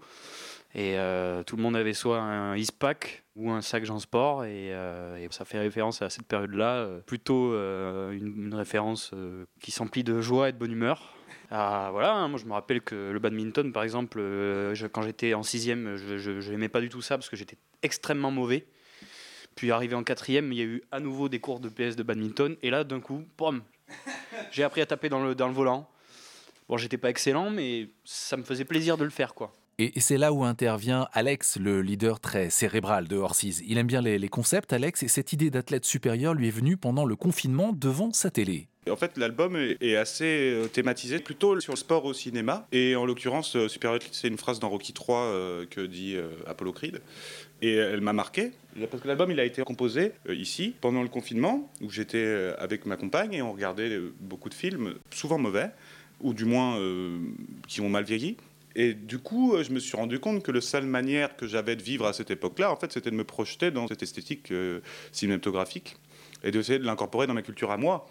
Et 0.74 0.98
euh, 0.98 1.44
tout 1.44 1.56
le 1.58 1.64
monde 1.64 1.76
avait 1.76 1.94
soit 1.94 2.20
un 2.20 2.56
Eastpak 2.56 3.24
ou 3.36 3.52
un 3.52 3.62
sac 3.62 3.86
Jean 3.86 4.00
Sport. 4.00 4.46
Et, 4.46 4.74
euh, 4.74 5.28
ça 5.32 5.46
fait 5.46 5.60
référence 5.60 6.02
à 6.02 6.10
cette 6.10 6.28
période-là. 6.28 6.76
euh, 6.76 7.00
plutôt 7.02 7.54
euh, 7.54 8.12
une, 8.12 8.48
une 8.48 8.54
référence 8.56 9.12
euh, 9.14 9.46
qui 9.62 9.72
s'emplit 9.72 10.04
de 10.04 10.22
joie 10.22 10.50
et 10.50 10.52
de 10.54 10.58
bonne 10.58 10.72
humeur. 10.72 11.15
Ah, 11.52 11.90
voilà, 11.92 12.14
hein, 12.14 12.28
moi 12.28 12.40
je 12.40 12.46
me 12.46 12.54
rappelle 12.54 12.82
que 12.82 13.12
le 13.12 13.20
badminton, 13.20 13.72
par 13.72 13.84
exemple, 13.84 14.18
euh, 14.20 14.76
quand 14.92 15.04
j'étais 15.04 15.34
en 15.34 15.44
sixième, 15.44 15.96
je 15.96 16.52
n'aimais 16.52 16.70
pas 16.70 16.82
du 16.82 16.90
tout 16.90 17.02
ça 17.02 17.18
parce 17.18 17.30
que 17.30 17.36
j'étais 17.36 17.58
extrêmement 17.84 18.32
mauvais. 18.32 18.66
Puis 19.56 19.72
arrivé 19.72 19.96
en 19.96 20.04
quatrième, 20.04 20.52
il 20.52 20.58
y 20.58 20.62
a 20.62 20.66
eu 20.66 20.84
à 20.92 21.00
nouveau 21.00 21.30
des 21.30 21.40
cours 21.40 21.60
de 21.60 21.70
PS 21.70 21.96
de 21.96 22.04
badminton. 22.04 22.58
Et 22.62 22.70
là, 22.70 22.84
d'un 22.84 23.00
coup, 23.00 23.24
pom, 23.38 23.62
j'ai 24.52 24.64
appris 24.64 24.82
à 24.82 24.86
taper 24.86 25.08
dans 25.08 25.24
le, 25.24 25.34
dans 25.34 25.48
le 25.48 25.54
volant. 25.54 25.90
Bon, 26.68 26.78
j'étais 26.78 26.98
pas 26.98 27.10
excellent, 27.10 27.52
mais 27.52 27.90
ça 28.04 28.38
me 28.38 28.44
faisait 28.44 28.66
plaisir 28.66 28.98
de 28.98 29.04
le 29.04 29.10
faire, 29.10 29.34
quoi. 29.34 29.54
Et 29.78 30.00
c'est 30.00 30.18
là 30.18 30.32
où 30.32 30.46
intervient 30.46 31.10
Alex, 31.12 31.58
le 31.58 31.82
leader 31.82 32.22
très 32.22 32.50
cérébral 32.50 33.10
de 33.10 33.18
Horses. 33.18 33.44
Il 33.44 33.78
aime 33.78 33.88
bien 33.88 34.02
les 34.02 34.30
concepts, 34.30 34.72
Alex, 34.72 35.04
et 35.04 35.10
cette 35.10 35.34
idée 35.34 35.50
d'athlète 35.50 35.84
supérieur 35.84 36.34
lui 36.34 36.48
est 36.48 36.52
venue 36.52 36.78
pendant 36.78 37.06
le 37.06 37.18
confinement 37.18 37.74
devant 37.74 38.14
sa 38.14 38.32
télé. 38.32 38.70
En 38.88 38.96
fait, 38.96 39.18
l'album 39.18 39.56
est 39.56 39.96
assez 39.96 40.52
euh, 40.54 40.68
thématisé 40.68 41.18
plutôt 41.18 41.60
sur 41.60 41.74
le 41.74 41.78
sport 41.78 42.06
au 42.06 42.14
cinéma. 42.14 42.68
Et 42.72 42.96
en 42.96 43.06
l'occurrence, 43.06 43.56
euh, 43.56 43.68
Super 43.68 43.98
c'est 44.12 44.28
une 44.28 44.38
phrase 44.38 44.60
dans 44.60 44.70
Rocky 44.70 44.94
3 44.94 45.18
euh, 45.18 45.66
que 45.66 45.82
dit 45.82 46.16
Apollo 46.46 46.72
Creed. 46.72 47.02
Et 47.64 47.74
elle 47.74 48.02
m'a 48.02 48.14
marqué, 48.14 48.52
parce 48.92 49.02
que 49.02 49.08
l'album 49.08 49.32
il 49.32 49.40
a 49.40 49.46
été 49.46 49.64
composé 49.64 50.12
ici, 50.30 50.76
pendant 50.82 51.02
le 51.02 51.08
confinement, 51.08 51.72
où 51.82 51.90
j'étais 51.90 52.54
avec 52.60 52.86
ma 52.86 52.98
compagne 52.98 53.34
et 53.34 53.42
on 53.42 53.54
regardait 53.54 53.98
beaucoup 54.20 54.50
de 54.50 54.54
films, 54.54 54.96
souvent 55.10 55.40
mauvais, 55.40 55.72
ou 56.20 56.34
du 56.34 56.44
moins 56.44 56.78
qui 57.68 57.80
ont 57.80 57.88
mal 57.88 58.04
vieilli. 58.04 58.36
Et 58.76 58.94
du 58.94 59.20
coup, 59.20 59.56
je 59.64 59.72
me 59.72 59.80
suis 59.80 59.96
rendu 59.96 60.20
compte 60.20 60.44
que 60.44 60.52
la 60.52 60.60
seule 60.60 60.86
manière 60.86 61.38
que 61.38 61.48
j'avais 61.48 61.78
de 61.78 61.82
vivre 61.82 62.06
à 62.06 62.12
cette 62.12 62.30
époque-là, 62.30 62.72
en 62.72 62.76
fait, 62.76 62.92
c'était 62.92 63.10
de 63.10 63.16
me 63.16 63.24
projeter 63.24 63.72
dans 63.72 63.88
cette 63.88 64.04
esthétique 64.04 64.52
cinématographique 65.14 65.96
et 66.44 66.52
d'essayer 66.52 66.78
de 66.78 66.86
l'incorporer 66.86 67.26
dans 67.26 67.34
ma 67.34 67.42
culture 67.42 67.72
à 67.72 67.78
moi. 67.78 68.06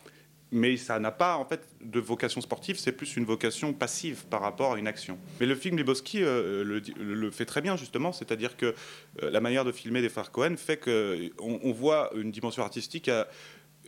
Mais 0.52 0.76
ça 0.76 0.98
n'a 1.00 1.10
pas 1.10 1.36
en 1.36 1.44
fait 1.44 1.66
de 1.84 1.98
vocation 1.98 2.40
sportive, 2.40 2.78
c'est 2.78 2.92
plus 2.92 3.16
une 3.16 3.24
vocation 3.24 3.72
passive 3.72 4.24
par 4.26 4.40
rapport 4.40 4.74
à 4.74 4.78
une 4.78 4.86
action. 4.86 5.18
Mais 5.40 5.46
le 5.46 5.54
film 5.56 5.76
Lebowski 5.76 6.22
euh, 6.22 6.62
le, 6.62 6.80
le 7.02 7.30
fait 7.32 7.44
très 7.46 7.60
bien 7.60 7.76
justement, 7.76 8.12
c'est-à-dire 8.12 8.56
que 8.56 8.74
euh, 9.22 9.30
la 9.30 9.40
manière 9.40 9.64
de 9.64 9.72
filmer 9.72 10.00
des 10.00 10.08
frères 10.08 10.30
Cohen 10.30 10.54
fait 10.56 10.76
qu'on 10.76 11.58
on 11.62 11.72
voit 11.72 12.10
une 12.14 12.30
dimension 12.30 12.62
artistique 12.62 13.08
à 13.08 13.26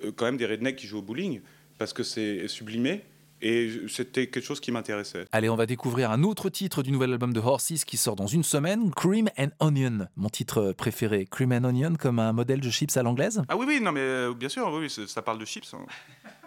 euh, 0.05 0.11
quand 0.16 0.25
même 0.25 0.38
des 0.38 0.47
rednecks 0.47 0.77
qui 0.77 0.87
jouent 0.88 0.99
au 0.99 1.03
bowling 1.03 1.40
parce 1.79 1.92
que 1.92 2.03
c'est 2.03 2.49
sublimé 2.49 3.03
et 3.42 3.71
c'était 3.88 4.29
quelque 4.29 4.45
chose 4.47 4.61
qui 4.61 4.73
m'intéressait. 4.73 5.27
Allez, 5.31 5.51
on 5.51 5.57
va 5.57 5.66
découvrir 5.66 6.11
un 6.11 6.23
autre 6.23 6.49
titre 6.49 6.83
du 6.83 6.90
nouvel 6.90 7.12
album 7.12 7.35
de 7.35 7.38
Horses 7.40 7.85
qui 7.85 7.99
sort 7.99 8.16
dans 8.16 8.27
une 8.27 8.42
semaine, 8.42 8.90
Cream 8.92 9.29
and 9.38 9.51
Onion, 9.61 10.09
mon 10.16 10.31
titre 10.31 10.73
préféré. 10.73 11.27
Cream 11.31 11.53
and 11.53 11.64
Onion 11.64 11.95
comme 11.97 12.19
un 12.19 12.33
modèle 12.33 12.61
de 12.61 12.71
chips 12.71 12.97
à 12.97 13.03
l'anglaise? 13.03 13.42
Ah 13.49 13.57
oui, 13.59 13.66
oui, 13.69 13.79
non, 13.81 13.92
mais 13.92 14.01
euh, 14.01 14.33
bien 14.35 14.49
sûr, 14.49 14.73
oui, 14.73 14.88
ça 15.07 15.21
parle 15.21 15.38
de 15.38 15.45
chips. 15.45 15.73
hein. 15.75 15.85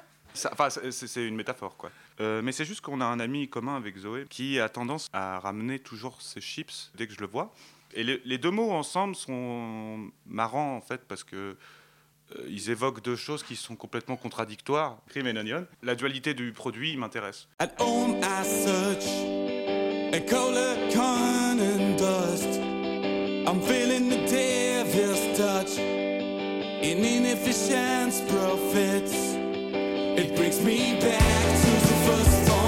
Enfin, 0.51 0.69
c'est- 0.69 1.27
une 1.27 1.35
métaphore, 1.35 1.75
quoi. 1.77 1.91
Euh, 2.19 2.41
mais 2.41 2.51
c'est 2.51 2.65
juste 2.65 2.81
qu'on 2.81 3.01
a 3.01 3.05
un 3.05 3.19
ami 3.19 3.47
commun 3.49 3.75
avec 3.75 3.97
Zoé 3.97 4.25
qui 4.29 4.59
a 4.59 4.69
tendance 4.69 5.07
à 5.13 5.39
ramener 5.39 5.79
toujours 5.79 6.21
ses 6.21 6.41
chips 6.41 6.91
dès 6.95 7.07
que 7.07 7.13
je 7.13 7.19
le 7.19 7.27
vois. 7.27 7.53
Et 7.93 8.03
les, 8.03 8.37
deux 8.37 8.51
mots 8.51 8.71
ensemble 8.71 9.15
sont 9.15 10.11
marrants, 10.27 10.75
en 10.75 10.81
fait, 10.81 11.01
parce 11.07 11.23
que 11.23 11.35
euh, 12.35 12.45
ils 12.47 12.69
évoquent 12.69 13.01
deux 13.01 13.15
choses 13.15 13.41
qui 13.41 13.55
sont 13.55 13.75
complètement 13.75 14.15
contradictoires. 14.15 14.99
Cream 15.09 15.25
and 15.25 15.37
onion. 15.37 15.65
La 15.81 15.95
dualité 15.95 16.35
du 16.35 16.51
produit 16.51 16.95
m'intéresse. 16.97 17.47
I'm 23.49 23.59
feeling 23.61 24.09
the 24.09 24.27
devil's 24.29 25.35
touch 25.35 25.79
in 25.79 27.03
inefficient 27.03 28.21
profits. 28.27 29.38
It 30.59 30.65
me 30.65 30.93
back 30.99 31.61
to 31.61 31.71
the 31.71 31.95
first 32.05 32.47
time 32.47 32.58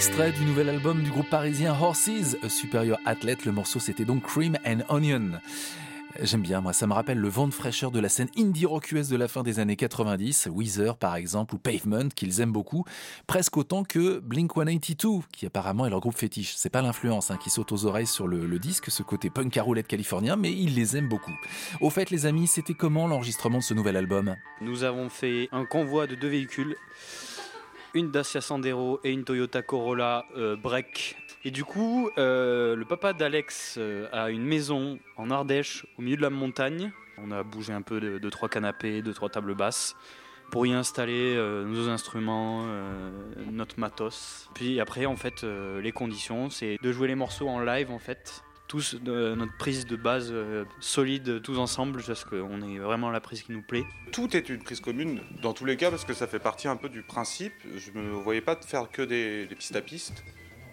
extrait 0.00 0.32
du 0.32 0.46
nouvel 0.46 0.70
album 0.70 1.02
du 1.02 1.10
groupe 1.10 1.28
parisien 1.28 1.76
Horses, 1.78 2.34
Superior 2.48 2.98
Athlete. 3.04 3.44
Le 3.44 3.52
morceau 3.52 3.78
c'était 3.78 4.06
donc 4.06 4.22
Cream 4.22 4.56
and 4.66 4.78
Onion. 4.88 5.32
J'aime 6.22 6.40
bien, 6.40 6.62
moi, 6.62 6.72
ça 6.72 6.86
me 6.86 6.92
rappelle 6.94 7.18
le 7.18 7.28
vent 7.28 7.46
de 7.46 7.52
fraîcheur 7.52 7.90
de 7.90 8.00
la 8.00 8.08
scène 8.08 8.28
indie 8.36 8.64
rock 8.64 8.94
de 8.94 9.16
la 9.16 9.28
fin 9.28 9.42
des 9.42 9.60
années 9.60 9.76
90, 9.76 10.48
Weezer 10.50 10.96
par 10.96 11.16
exemple, 11.16 11.54
ou 11.54 11.58
Pavement, 11.58 12.08
qu'ils 12.08 12.40
aiment 12.40 12.50
beaucoup, 12.50 12.84
presque 13.26 13.58
autant 13.58 13.84
que 13.84 14.20
Blink 14.20 14.52
182, 14.54 15.20
qui 15.32 15.44
apparemment 15.44 15.86
est 15.86 15.90
leur 15.90 16.00
groupe 16.00 16.16
fétiche. 16.16 16.54
C'est 16.56 16.70
pas 16.70 16.80
l'influence 16.82 17.30
hein, 17.30 17.36
qui 17.36 17.50
saute 17.50 17.70
aux 17.70 17.84
oreilles 17.84 18.06
sur 18.06 18.26
le, 18.26 18.58
disque, 18.58 18.90
ce 18.90 19.02
côté 19.02 19.28
punk 19.28 19.56
à 19.58 19.64
californien, 19.82 20.36
mais 20.36 20.50
ils 20.50 20.74
les 20.74 20.96
aiment 20.96 21.08
beaucoup. 21.08 21.36
Au 21.82 21.90
fait, 21.90 22.10
les 22.10 22.24
amis, 22.24 22.46
c'était 22.46 22.74
comment 22.74 23.06
l'enregistrement 23.06 23.58
de 23.58 23.62
ce 23.62 23.74
nouvel 23.74 23.96
album? 23.96 24.34
Nous 24.62 24.82
avons 24.82 25.10
fait 25.10 25.48
un 25.52 25.66
convoi 25.66 26.06
de 26.06 26.14
deux 26.14 26.28
véhicules, 26.28 26.74
une 27.94 28.10
Dacia 28.10 28.40
Sandero 28.40 29.00
et 29.04 29.12
une 29.12 29.24
Toyota 29.24 29.62
Corolla 29.62 30.26
euh, 30.36 30.56
Break. 30.56 31.16
Et 31.44 31.50
du 31.50 31.64
coup, 31.64 32.10
euh, 32.18 32.76
le 32.76 32.84
papa 32.84 33.12
d'Alex 33.12 33.76
euh, 33.78 34.08
a 34.12 34.30
une 34.30 34.44
maison 34.44 34.98
en 35.16 35.30
Ardèche, 35.30 35.86
au 35.98 36.02
milieu 36.02 36.16
de 36.16 36.22
la 36.22 36.30
montagne. 36.30 36.92
On 37.18 37.30
a 37.30 37.42
bougé 37.42 37.72
un 37.72 37.82
peu 37.82 38.00
de, 38.00 38.30
trois 38.30 38.48
canapés, 38.48 39.02
de 39.02 39.12
trois 39.12 39.28
tables 39.28 39.54
basses 39.54 39.96
pour 40.50 40.66
y 40.66 40.72
installer 40.72 41.36
nos 41.36 41.88
instruments, 41.88 42.66
notre 43.52 43.78
matos. 43.78 44.50
Puis 44.54 44.80
après, 44.80 45.06
en 45.06 45.16
fait, 45.16 45.44
les 45.44 45.92
conditions, 45.92 46.48
c'est 46.50 46.78
de 46.82 46.92
jouer 46.92 47.08
les 47.08 47.14
morceaux 47.14 47.48
en 47.48 47.60
live, 47.60 47.90
en 47.90 47.98
fait. 47.98 48.42
Tous, 48.70 48.94
notre 49.02 49.56
prise 49.56 49.84
de 49.84 49.96
base 49.96 50.28
euh, 50.30 50.64
solide, 50.78 51.42
tous 51.42 51.58
ensemble, 51.58 52.04
parce 52.06 52.24
qu'on 52.24 52.62
est 52.62 52.78
vraiment 52.78 53.10
la 53.10 53.18
prise 53.18 53.42
qui 53.42 53.50
nous 53.50 53.62
plaît. 53.62 53.82
Tout 54.12 54.36
est 54.36 54.48
une 54.48 54.62
prise 54.62 54.78
commune 54.78 55.22
dans 55.42 55.52
tous 55.52 55.64
les 55.64 55.76
cas 55.76 55.90
parce 55.90 56.04
que 56.04 56.14
ça 56.14 56.28
fait 56.28 56.38
partie 56.38 56.68
un 56.68 56.76
peu 56.76 56.88
du 56.88 57.02
principe. 57.02 57.52
Je 57.76 57.90
ne 57.98 58.10
voyais 58.10 58.40
pas 58.40 58.54
de 58.54 58.64
faire 58.64 58.88
que 58.88 59.02
des, 59.02 59.48
pistes 59.56 59.74
à 59.74 59.80
piste. 59.80 60.22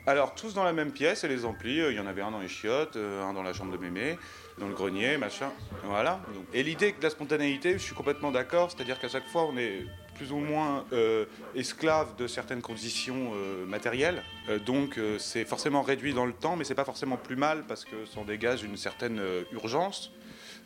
Alors 0.06 0.36
tous 0.36 0.54
dans 0.54 0.64
la 0.64 0.74
même 0.74 0.92
pièce 0.92 1.24
et 1.24 1.28
les 1.28 1.44
amplis, 1.44 1.82
euh, 1.82 1.92
il 1.92 1.98
y 1.98 2.00
en 2.00 2.06
avait 2.06 2.22
un 2.22 2.30
dans 2.30 2.40
les 2.40 2.48
chiottes, 2.48 2.98
euh, 2.98 3.24
un 3.24 3.34
dans 3.34 3.42
la 3.42 3.52
chambre 3.52 3.72
de 3.72 3.78
mémé, 3.80 4.20
dans 4.60 4.68
le 4.68 4.76
grenier, 4.76 5.18
machin. 5.18 5.50
Voilà. 5.84 6.22
Et 6.54 6.62
l'idée 6.62 6.92
de 6.92 7.02
la 7.02 7.10
spontanéité, 7.10 7.74
je 7.74 7.80
suis 7.80 7.96
complètement 7.96 8.30
d'accord, 8.30 8.70
c'est-à-dire 8.70 9.00
qu'à 9.00 9.10
chaque 9.10 9.28
fois 9.28 9.48
on 9.48 9.58
est 9.58 9.88
plus 10.18 10.32
ou 10.32 10.38
moins 10.38 10.86
euh, 10.92 11.26
esclave 11.56 12.16
de 12.18 12.28
certaines 12.28 12.62
conditions 12.62 13.32
euh, 13.36 13.66
matérielles. 13.66 14.24
Euh, 14.50 14.60
donc 14.60 14.98
euh, 14.98 15.18
c'est 15.20 15.46
forcément 15.46 15.82
réduit 15.82 16.14
dans 16.14 16.26
le 16.26 16.34
temps, 16.34 16.56
mais 16.56 16.64
c'est 16.64 16.76
pas 16.76 16.86
forcément 16.86 17.18
plus 17.18 17.36
mal 17.36 17.64
parce 17.68 17.86
que 17.86 18.06
ça 18.06 18.20
en 18.20 18.26
dégage 18.26 18.64
une 18.64 18.78
certaine 18.78 19.22
urgence 19.52 20.12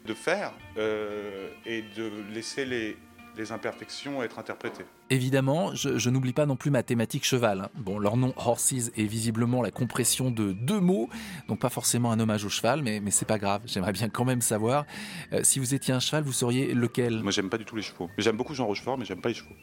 de 0.05 0.13
faire 0.13 0.53
et 0.77 1.83
de 1.95 2.11
laisser 2.33 2.65
les, 2.65 2.97
les 3.37 3.51
imperfections 3.51 4.21
être 4.23 4.39
interprétées. 4.39 4.85
Évidemment, 5.09 5.73
je, 5.75 5.97
je 5.97 6.09
n'oublie 6.09 6.33
pas 6.33 6.45
non 6.45 6.55
plus 6.55 6.69
ma 6.71 6.83
thématique 6.83 7.25
cheval. 7.25 7.61
hein. 7.61 7.69
Bon, 7.75 7.97
leur 7.99 8.17
nom 8.17 8.33
Horses 8.37 8.91
est 8.95 9.05
visiblement 9.05 9.61
la 9.61 9.71
compression 9.71 10.31
de 10.31 10.51
deux 10.51 10.79
mots, 10.79 11.09
donc 11.47 11.59
pas 11.59 11.69
forcément 11.69 12.11
un 12.11 12.19
hommage 12.19 12.45
au 12.45 12.49
cheval, 12.49 12.81
mais, 12.81 12.99
mais 12.99 13.11
c'est 13.11 13.25
pas 13.27 13.37
grave. 13.39 13.61
J'aimerais 13.65 13.93
bien 13.93 14.09
quand 14.09 14.25
même 14.25 14.41
savoir 14.41 14.85
euh, 15.33 15.41
si 15.43 15.59
vous 15.59 15.73
étiez 15.73 15.93
un 15.93 15.99
cheval, 15.99 16.23
vous 16.23 16.33
seriez 16.33 16.73
lequel? 16.73 17.21
Moi 17.23 17.31
j'aime 17.31 17.49
pas 17.49 17.57
du 17.57 17.65
tout 17.65 17.75
les 17.75 17.81
chevaux. 17.81 18.09
J'aime 18.17 18.37
beaucoup 18.37 18.53
Jean 18.53 18.65
Rochefort, 18.67 18.97
mais 18.97 19.05
j'aime 19.05 19.21
pas 19.21 19.29
les 19.29 19.35
chevaux. 19.35 19.55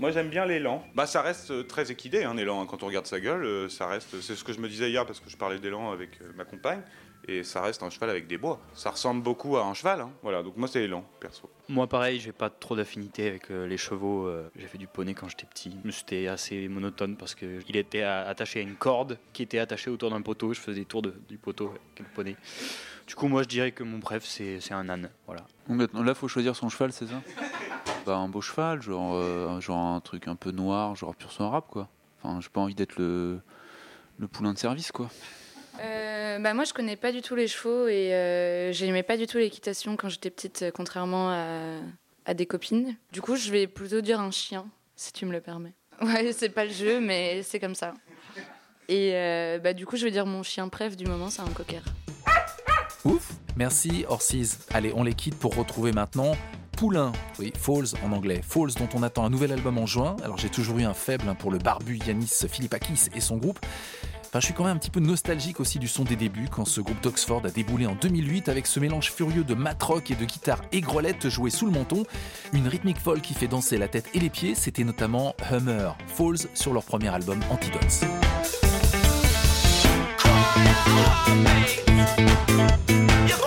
Moi 0.00 0.10
j'aime 0.10 0.28
bien 0.28 0.44
l'élan. 0.44 0.84
Bah 0.94 1.06
ça 1.06 1.22
reste 1.22 1.50
euh, 1.52 1.62
très 1.62 1.90
équidé, 1.90 2.24
hein, 2.24 2.34
l'élan. 2.34 2.60
hein. 2.62 2.66
Quand 2.68 2.82
on 2.82 2.86
regarde 2.86 3.06
sa 3.06 3.20
gueule, 3.20 3.44
euh, 3.44 3.68
ça 3.68 3.86
reste. 3.86 4.20
C'est 4.20 4.34
ce 4.34 4.42
que 4.42 4.52
je 4.52 4.58
me 4.60 4.68
disais 4.68 4.90
hier 4.90 5.06
parce 5.06 5.20
que 5.20 5.30
je 5.30 5.36
parlais 5.36 5.58
d'élan 5.60 5.92
avec 5.92 6.18
ma 6.36 6.44
compagne. 6.44 6.80
Et 7.26 7.42
ça 7.42 7.62
reste 7.62 7.82
un 7.82 7.88
cheval 7.88 8.10
avec 8.10 8.26
des 8.26 8.36
bois. 8.36 8.60
Ça 8.74 8.90
ressemble 8.90 9.22
beaucoup 9.22 9.56
à 9.56 9.64
un 9.64 9.72
cheval. 9.72 10.02
hein. 10.02 10.10
Voilà, 10.22 10.42
donc 10.42 10.56
moi 10.58 10.68
c'est 10.68 10.80
l'élan, 10.80 11.04
perso. 11.20 11.48
Moi, 11.70 11.86
pareil, 11.86 12.20
j'ai 12.20 12.32
pas 12.32 12.50
trop 12.50 12.76
d'affinité 12.76 13.26
avec 13.26 13.50
euh, 13.50 13.66
les 13.66 13.78
chevaux. 13.78 14.26
euh, 14.26 14.50
j'ai 14.56 14.66
fait 14.66 14.76
du 14.76 14.86
poney 14.86 15.14
quand 15.14 15.28
j'étais 15.30 15.46
petit. 15.46 15.74
Mais 15.84 15.92
C'était 15.92 16.26
assez 16.26 16.68
monotone 16.68 17.16
parce 17.16 17.34
qu'il 17.34 17.76
était 17.76 18.02
à- 18.02 18.26
attaché 18.28 18.58
à 18.58 18.62
une 18.62 18.74
corde 18.74 19.18
qui 19.32 19.42
était 19.42 19.58
attachée 19.58 19.88
autour 19.88 20.10
d'un 20.10 20.20
poteau. 20.20 20.52
Je 20.52 20.60
faisais 20.60 20.80
des 20.80 20.84
tours 20.84 21.00
de- 21.00 21.14
du 21.26 21.38
poteau 21.38 21.68
avec 21.70 21.80
le 22.00 22.04
poney. 22.14 22.36
Du 23.06 23.14
coup, 23.14 23.26
moi, 23.28 23.42
je 23.42 23.48
dirais 23.48 23.72
que 23.72 23.82
mon 23.82 24.00
préf, 24.00 24.24
c'est 24.26 24.60
un 24.72 24.88
âne. 24.90 25.08
Voilà. 25.26 25.46
Donc 25.68 25.78
maintenant, 25.78 26.02
là, 26.02 26.14
faut 26.14 26.28
choisir 26.28 26.54
son 26.54 26.68
cheval, 26.68 26.92
c'est 26.92 27.06
ça? 27.06 27.22
Bah, 28.04 28.16
un 28.16 28.28
beau 28.28 28.42
cheval, 28.42 28.82
genre, 28.82 29.14
euh, 29.14 29.58
genre 29.60 29.78
un 29.78 30.00
truc 30.00 30.28
un 30.28 30.36
peu 30.36 30.50
noir, 30.50 30.94
genre 30.94 31.16
pur 31.16 31.32
sang 31.32 31.46
arabe, 31.46 31.64
quoi. 31.70 31.88
Enfin, 32.22 32.38
j'ai 32.42 32.50
pas 32.50 32.60
envie 32.60 32.74
d'être 32.74 32.96
le, 32.98 33.40
le 34.18 34.28
poulain 34.28 34.52
de 34.52 34.58
service, 34.58 34.92
quoi. 34.92 35.08
Euh, 35.80 36.38
bah 36.38 36.54
moi, 36.54 36.64
je 36.64 36.72
connais 36.72 36.96
pas 36.96 37.12
du 37.12 37.22
tout 37.22 37.34
les 37.34 37.48
chevaux 37.48 37.86
et 37.88 38.14
euh, 38.14 38.72
j'aimais 38.72 39.02
pas 39.02 39.16
du 39.16 39.26
tout 39.26 39.38
l'équitation 39.38 39.96
quand 39.96 40.08
j'étais 40.08 40.30
petite, 40.30 40.62
euh, 40.62 40.70
contrairement 40.70 41.30
à, 42.26 42.34
des 42.34 42.46
copines. 42.46 42.96
Du 43.12 43.20
coup, 43.20 43.36
je 43.36 43.50
vais 43.50 43.66
plutôt 43.66 44.00
dire 44.00 44.20
un 44.20 44.30
chien, 44.30 44.66
si 44.96 45.12
tu 45.12 45.26
me 45.26 45.32
le 45.32 45.40
permets. 45.40 45.72
Ouais, 46.02 46.32
c'est 46.32 46.48
pas 46.48 46.64
le 46.64 46.72
jeu, 46.72 47.00
mais 47.00 47.44
c'est 47.44 47.60
comme 47.60 47.76
ça. 47.76 47.94
Et 48.88 49.12
euh, 49.14 49.58
bah, 49.58 49.72
du 49.72 49.86
coup, 49.86 49.96
je 49.96 50.04
vais 50.04 50.10
dire 50.10 50.26
mon 50.26 50.42
chien 50.42 50.68
préf 50.68 50.96
du 50.96 51.06
moment, 51.06 51.30
c'est 51.30 51.42
un 51.42 51.46
cocker. 51.46 51.82
Ouf 53.04 53.32
Merci 53.56 54.04
Horses. 54.08 54.66
Allez, 54.72 54.92
on 54.94 55.04
les 55.04 55.14
quitte 55.14 55.38
pour 55.38 55.54
retrouver 55.54 55.92
maintenant 55.92 56.32
Poulain, 56.76 57.12
oui, 57.38 57.52
Falls 57.56 57.94
en 58.04 58.12
anglais. 58.12 58.40
Falls 58.42 58.74
dont 58.74 58.88
on 58.94 59.02
attend 59.04 59.24
un 59.24 59.30
nouvel 59.30 59.52
album 59.52 59.78
en 59.78 59.86
juin. 59.86 60.16
Alors 60.24 60.38
j'ai 60.38 60.48
toujours 60.48 60.78
eu 60.78 60.82
un 60.82 60.94
faible 60.94 61.28
hein, 61.28 61.36
pour 61.36 61.52
le 61.52 61.58
barbu 61.58 61.98
Yanis 62.04 62.46
Philippakis 62.48 63.08
et 63.14 63.20
son 63.20 63.36
groupe. 63.36 63.64
Enfin, 64.34 64.40
Je 64.40 64.46
suis 64.46 64.54
quand 64.54 64.64
même 64.64 64.74
un 64.74 64.80
petit 64.80 64.90
peu 64.90 64.98
nostalgique 64.98 65.60
aussi 65.60 65.78
du 65.78 65.86
son 65.86 66.02
des 66.02 66.16
débuts, 66.16 66.48
quand 66.50 66.64
ce 66.64 66.80
groupe 66.80 67.00
d'Oxford 67.00 67.46
a 67.46 67.50
déboulé 67.50 67.86
en 67.86 67.94
2008 67.94 68.48
avec 68.48 68.66
ce 68.66 68.80
mélange 68.80 69.12
furieux 69.12 69.44
de 69.44 69.54
matrock 69.54 70.10
et 70.10 70.16
de 70.16 70.24
guitare 70.24 70.60
aigrelette 70.72 71.28
jouée 71.28 71.50
sous 71.50 71.66
le 71.66 71.70
menton, 71.70 72.02
une 72.52 72.66
rythmique 72.66 72.98
folle 72.98 73.20
qui 73.20 73.32
fait 73.32 73.46
danser 73.46 73.78
la 73.78 73.86
tête 73.86 74.06
et 74.12 74.18
les 74.18 74.30
pieds, 74.30 74.56
c'était 74.56 74.82
notamment 74.82 75.36
Hummer, 75.52 75.90
Falls 76.08 76.48
sur 76.54 76.72
leur 76.72 76.82
premier 76.82 77.10
album 77.10 77.38
Antidotes. 77.48 78.04
You. 83.26 83.44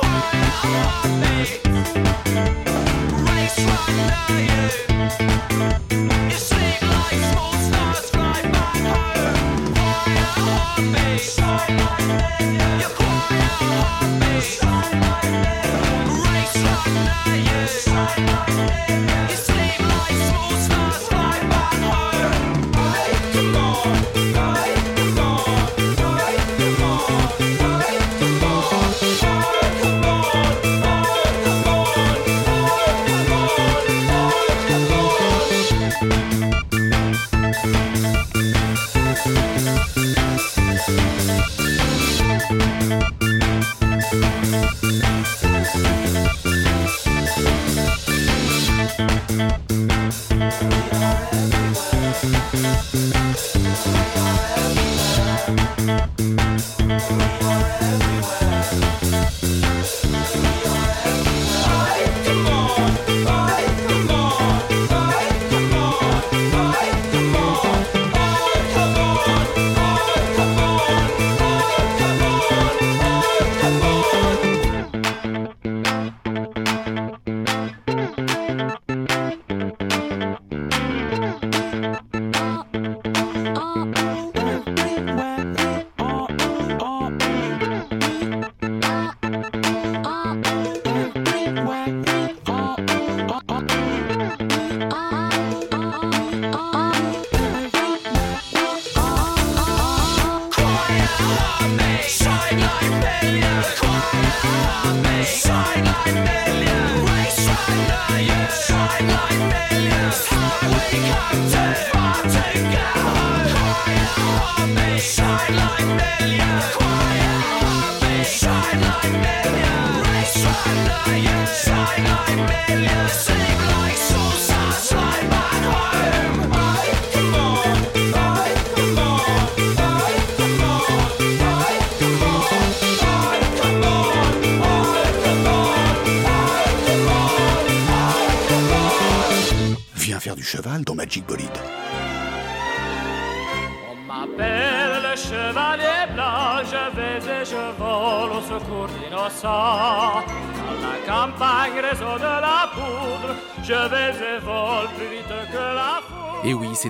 It's 19.29 19.49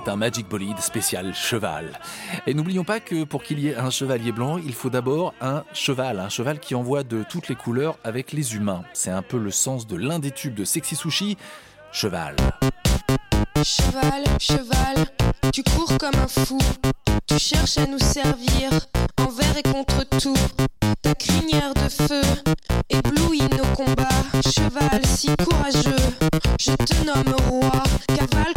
un 0.08 0.16
Magic 0.16 0.48
Bolide 0.48 0.78
spécial 0.80 1.34
cheval. 1.34 1.98
Et 2.46 2.54
n'oublions 2.54 2.84
pas 2.84 3.00
que 3.00 3.24
pour 3.24 3.42
qu'il 3.42 3.58
y 3.60 3.68
ait 3.68 3.76
un 3.76 3.90
chevalier 3.90 4.32
blanc, 4.32 4.58
il 4.58 4.74
faut 4.74 4.90
d'abord 4.90 5.34
un 5.40 5.64
cheval, 5.72 6.18
un 6.18 6.28
cheval 6.28 6.60
qui 6.60 6.74
envoie 6.74 7.02
de 7.02 7.24
toutes 7.28 7.48
les 7.48 7.54
couleurs 7.54 7.98
avec 8.04 8.32
les 8.32 8.54
humains. 8.54 8.82
C'est 8.92 9.10
un 9.10 9.22
peu 9.22 9.38
le 9.38 9.50
sens 9.50 9.86
de 9.86 9.96
l'un 9.96 10.18
des 10.18 10.30
tubes 10.30 10.54
de 10.54 10.64
Sexy 10.64 10.96
Sushi, 10.96 11.36
cheval. 11.92 12.36
Cheval, 13.62 14.24
cheval, 14.40 15.06
tu 15.52 15.62
cours 15.62 15.96
comme 15.98 16.14
un 16.16 16.28
fou. 16.28 16.58
Tu 17.26 17.38
cherches 17.38 17.78
à 17.78 17.86
nous 17.86 17.98
servir 17.98 18.70
envers 19.20 19.56
et 19.56 19.62
contre 19.62 20.04
tout. 20.20 20.36
Ta 21.02 21.14
crinière 21.14 21.74
de 21.74 21.88
feu 21.88 22.22
éblouit 22.88 23.42
nos 23.56 23.76
combats. 23.76 24.08
Cheval 24.42 25.04
si 25.04 25.28
courageux, 25.36 26.14
je 26.58 26.72
te 26.72 27.04
nomme 27.04 27.36
roi. 27.48 27.82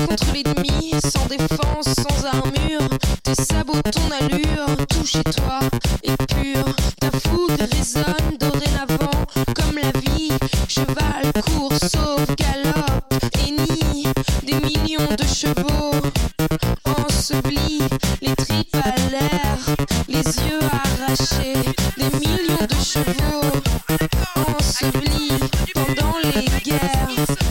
Contre 0.07 0.33
l'ennemi, 0.33 0.93
sans 1.03 1.25
défense, 1.27 1.93
sans 1.95 2.25
armure. 2.25 2.87
Tes 3.23 3.35
sabots, 3.35 3.81
ton 3.91 4.09
allure, 4.19 4.75
tout 4.89 5.05
chez 5.05 5.23
toi 5.23 5.59
est 6.03 6.17
pur. 6.33 6.65
Ta 6.99 7.11
fougue 7.11 7.59
résonne 7.71 8.37
dorénavant 8.39 9.25
comme 9.55 9.77
la 9.77 9.91
vie. 9.99 10.31
Cheval 10.67 11.31
court, 11.45 11.73
sauve, 11.73 12.25
galope 12.35 13.13
et 13.45 13.51
nie 13.51 14.07
des 14.43 14.59
millions 14.65 15.15
de 15.17 15.23
chevaux 15.25 15.91
ensevelis, 16.85 17.81
les 18.21 18.35
tripes 18.35 18.75
à 18.75 18.95
l'air, 19.09 19.57
les 20.07 20.17
yeux 20.17 20.59
arrachés, 20.71 21.63
des 21.97 22.19
millions 22.19 22.65
de 22.67 22.83
chevaux 22.83 23.51
ensevelis 24.57 25.39
pendant 25.73 26.17
les 26.23 26.45
guerres, 26.63 27.09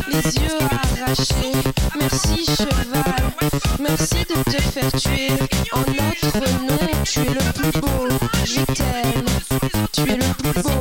les 0.09 0.35
yeux 0.37 0.59
arrachés. 0.71 1.80
Merci 2.23 2.45
cheval, 2.45 3.33
merci 3.79 4.25
de 4.29 4.43
te 4.51 4.61
faire 4.61 4.93
tuer 4.93 5.31
en 5.73 5.81
notre 5.81 6.51
nom. 6.67 6.79
Tu 7.05 7.21
es 7.21 7.25
le 7.25 7.53
plus 7.55 7.81
beau, 7.81 8.09
je 8.45 8.61
t'aime, 8.75 9.25
tu 9.93 10.03
es 10.03 10.17
le 10.17 10.35
plus 10.35 10.63
beau. 10.63 10.81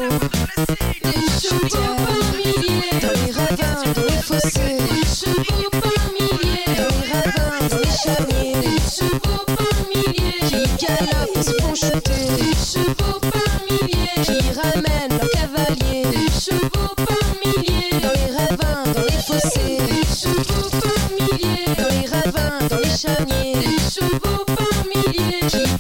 Des 1.03 1.11
chevaux 1.39 1.95
par 1.95 2.19
milliers 2.35 2.99
dans 3.01 3.15
les 3.25 3.31
ravins, 3.31 3.83
dans 3.95 4.03
les 4.03 4.21
fossés. 4.21 4.79
Des 4.89 5.07
chevaux 5.07 5.69
par 5.71 5.99
milliers 6.19 6.75
dans 6.77 6.93
les 6.99 7.07
ravins, 7.13 7.67
dans 7.69 7.77
les 7.77 7.95
chamiers. 7.95 8.59
Des 8.61 8.81
chevaux 8.89 9.43
par 9.45 9.73
milliers 9.87 10.39
qui 10.47 10.61
galopent 10.85 11.37
et 11.37 11.43
se 11.43 11.53
font 11.61 11.75
chuter. 11.75 12.23
Des 12.37 12.53
chevaux 12.53 13.19
par 13.31 13.38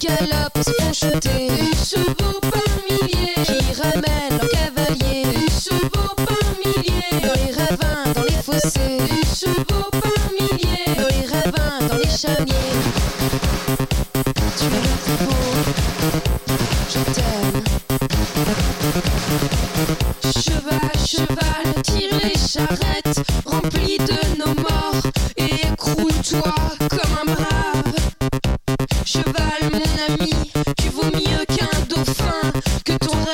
milliers 0.09 0.48
qui 0.48 0.48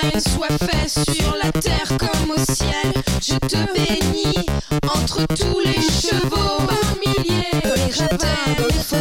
Règne 0.06 0.20
soit 0.20 0.58
fait 0.60 0.88
sur 0.88 1.36
la 1.44 1.52
terre 1.52 1.98
comme 1.98 2.32
au 2.32 2.38
ciel. 2.38 2.94
Je 3.22 3.38
te 3.48 3.58
bénis 3.74 4.46
entre 4.84 5.26
tous 5.28 5.60
les 5.60 5.82
chevaux 5.82 6.58
par 6.68 6.96
milliers. 7.00 7.48
Les 7.76 8.95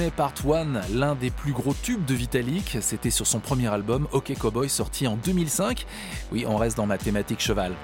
Symphony 0.00 0.10
Part 0.16 0.32
1, 0.46 0.94
l'un 0.94 1.14
des 1.14 1.30
plus 1.30 1.52
gros 1.52 1.74
tubes 1.74 2.06
de 2.06 2.14
Vitalik. 2.14 2.78
C'était 2.80 3.10
sur 3.10 3.26
son 3.26 3.38
premier 3.38 3.66
album, 3.66 4.08
OK 4.12 4.32
Cowboy, 4.38 4.70
sorti 4.70 5.06
en 5.06 5.16
2005. 5.16 5.84
Oui, 6.32 6.46
on 6.48 6.56
reste 6.56 6.78
dans 6.78 6.86
ma 6.86 6.96
thématique 6.96 7.40
cheval. 7.40 7.74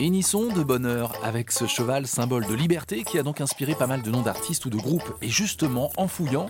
Inissons 0.00 0.48
de 0.48 0.62
bonheur 0.62 1.12
avec 1.22 1.50
ce 1.50 1.66
cheval 1.66 2.06
symbole 2.06 2.46
de 2.46 2.54
liberté 2.54 3.04
qui 3.04 3.18
a 3.18 3.22
donc 3.22 3.42
inspiré 3.42 3.74
pas 3.74 3.86
mal 3.86 4.00
de 4.00 4.10
noms 4.10 4.22
d'artistes 4.22 4.64
ou 4.64 4.70
de 4.70 4.78
groupes. 4.78 5.12
Et 5.20 5.28
justement, 5.28 5.90
en 5.98 6.08
fouillant, 6.08 6.46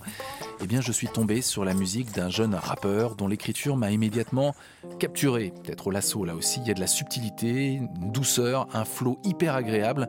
eh 0.62 0.66
bien, 0.66 0.80
je 0.80 0.92
suis 0.92 1.08
tombé 1.08 1.40
sur 1.40 1.64
la 1.64 1.74
musique 1.74 2.12
d'un 2.14 2.28
jeune 2.28 2.54
rappeur 2.54 3.14
dont 3.14 3.28
l'écriture 3.28 3.76
m'a 3.76 3.90
immédiatement 3.90 4.54
capturé. 4.98 5.52
Peut-être 5.62 5.86
au 5.86 5.90
lasso 5.90 6.24
là 6.24 6.34
aussi, 6.34 6.60
il 6.60 6.68
y 6.68 6.70
a 6.70 6.74
de 6.74 6.80
la 6.80 6.86
subtilité, 6.86 7.72
une 7.72 7.88
douceur, 8.12 8.68
un 8.74 8.84
flow 8.84 9.18
hyper 9.24 9.54
agréable. 9.54 10.08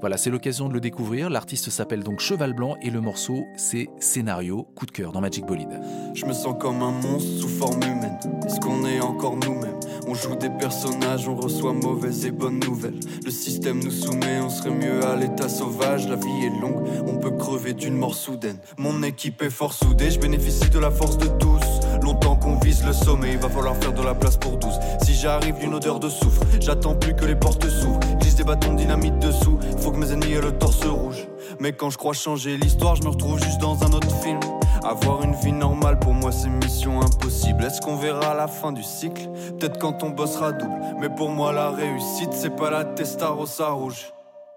Voilà, 0.00 0.16
c'est 0.16 0.30
l'occasion 0.30 0.68
de 0.68 0.74
le 0.74 0.80
découvrir. 0.80 1.28
L'artiste 1.28 1.68
s'appelle 1.68 2.02
donc 2.02 2.20
Cheval 2.20 2.54
Blanc 2.54 2.76
et 2.80 2.88
le 2.88 3.02
morceau 3.02 3.44
c'est 3.56 3.90
Scénario, 3.98 4.66
coup 4.74 4.86
de 4.86 4.90
cœur 4.90 5.12
dans 5.12 5.20
Magic 5.20 5.44
Bolide. 5.44 5.80
Je 6.14 6.24
me 6.24 6.32
sens 6.32 6.56
comme 6.58 6.82
un 6.82 6.92
monstre 6.92 7.40
sous 7.40 7.48
forme 7.48 7.82
humaine. 7.82 8.18
Est-ce 8.46 8.58
qu'on 8.60 8.86
est 8.86 9.00
encore 9.00 9.36
nous-mêmes? 9.36 9.78
On 10.06 10.14
joue 10.14 10.34
des 10.34 10.48
personnages, 10.48 11.28
on 11.28 11.36
reçoit 11.36 11.74
mauvaises 11.74 12.24
et 12.24 12.30
bonnes 12.30 12.60
nouvelles. 12.60 12.98
Le 13.24 13.30
système 13.30 13.78
nous 13.82 13.90
soumet, 13.90 14.40
on 14.40 14.48
serait 14.48 14.70
mieux 14.70 15.04
à 15.04 15.16
l'état 15.16 15.48
sauvage. 15.50 16.08
La 16.08 16.16
vie 16.16 16.46
est 16.46 16.60
longue, 16.60 16.86
on 17.06 17.18
peut 17.18 17.30
crever 17.30 17.74
d'une 17.74 17.96
mort 17.96 18.14
soudaine. 18.14 18.58
Mon 18.78 19.02
équipe 19.02 19.42
est 19.42 19.50
fort 19.50 19.74
je 19.98 20.18
bénéficie 20.18 20.70
de 20.70 20.78
la 20.78 20.90
force 20.90 21.18
de 21.18 21.26
tous. 21.26 21.60
Longtemps 22.02 22.36
qu'on 22.36 22.58
vise 22.58 22.84
le 22.84 22.92
sommet, 22.92 23.32
il 23.32 23.38
va 23.38 23.48
falloir 23.48 23.76
faire 23.76 23.92
de 23.92 24.02
la 24.02 24.14
place 24.14 24.36
pour 24.36 24.56
12. 24.56 24.72
Si 25.02 25.14
j'arrive 25.14 25.58
d'une 25.58 25.74
odeur 25.74 26.00
de 26.00 26.08
soufre, 26.08 26.42
j'attends 26.60 26.94
plus 26.94 27.14
que 27.14 27.24
les 27.24 27.34
portes 27.34 27.68
s'ouvrent. 27.68 28.00
Glisse 28.18 28.36
des 28.36 28.44
bâtons 28.44 28.72
de 28.72 28.78
dynamite 28.78 29.18
dessous, 29.18 29.58
faut 29.78 29.90
que 29.90 29.98
mes 29.98 30.12
ennemis 30.12 30.32
aient 30.32 30.40
le 30.40 30.52
torse 30.52 30.84
rouge. 30.84 31.28
Mais 31.58 31.72
quand 31.72 31.90
je 31.90 31.98
crois 31.98 32.14
changer 32.14 32.56
l'histoire, 32.56 32.96
je 32.96 33.02
me 33.02 33.08
retrouve 33.08 33.42
juste 33.42 33.60
dans 33.60 33.82
un 33.84 33.92
autre 33.92 34.10
film. 34.22 34.40
Avoir 34.82 35.22
une 35.22 35.34
vie 35.34 35.52
normale, 35.52 35.98
pour 35.98 36.14
moi, 36.14 36.32
c'est 36.32 36.48
mission 36.48 37.02
impossible. 37.02 37.64
Est-ce 37.64 37.80
qu'on 37.80 37.96
verra 37.96 38.34
la 38.34 38.48
fin 38.48 38.72
du 38.72 38.82
cycle? 38.82 39.28
Peut-être 39.58 39.78
quand 39.78 40.02
on 40.02 40.10
bossera 40.10 40.52
double. 40.52 40.80
Mais 41.00 41.10
pour 41.10 41.28
moi, 41.28 41.52
la 41.52 41.70
réussite, 41.70 42.32
c'est 42.32 42.56
pas 42.56 42.70
la 42.70 42.84
Testarossa 42.84 43.68
rouge. 43.70 44.12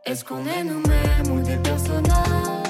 Est-ce 0.06 0.24
qu'on 0.24 0.46
est 0.46 0.64
nous-mêmes 0.64 1.38
ou 1.38 1.42
des 1.42 1.58
personnages? 1.58 2.63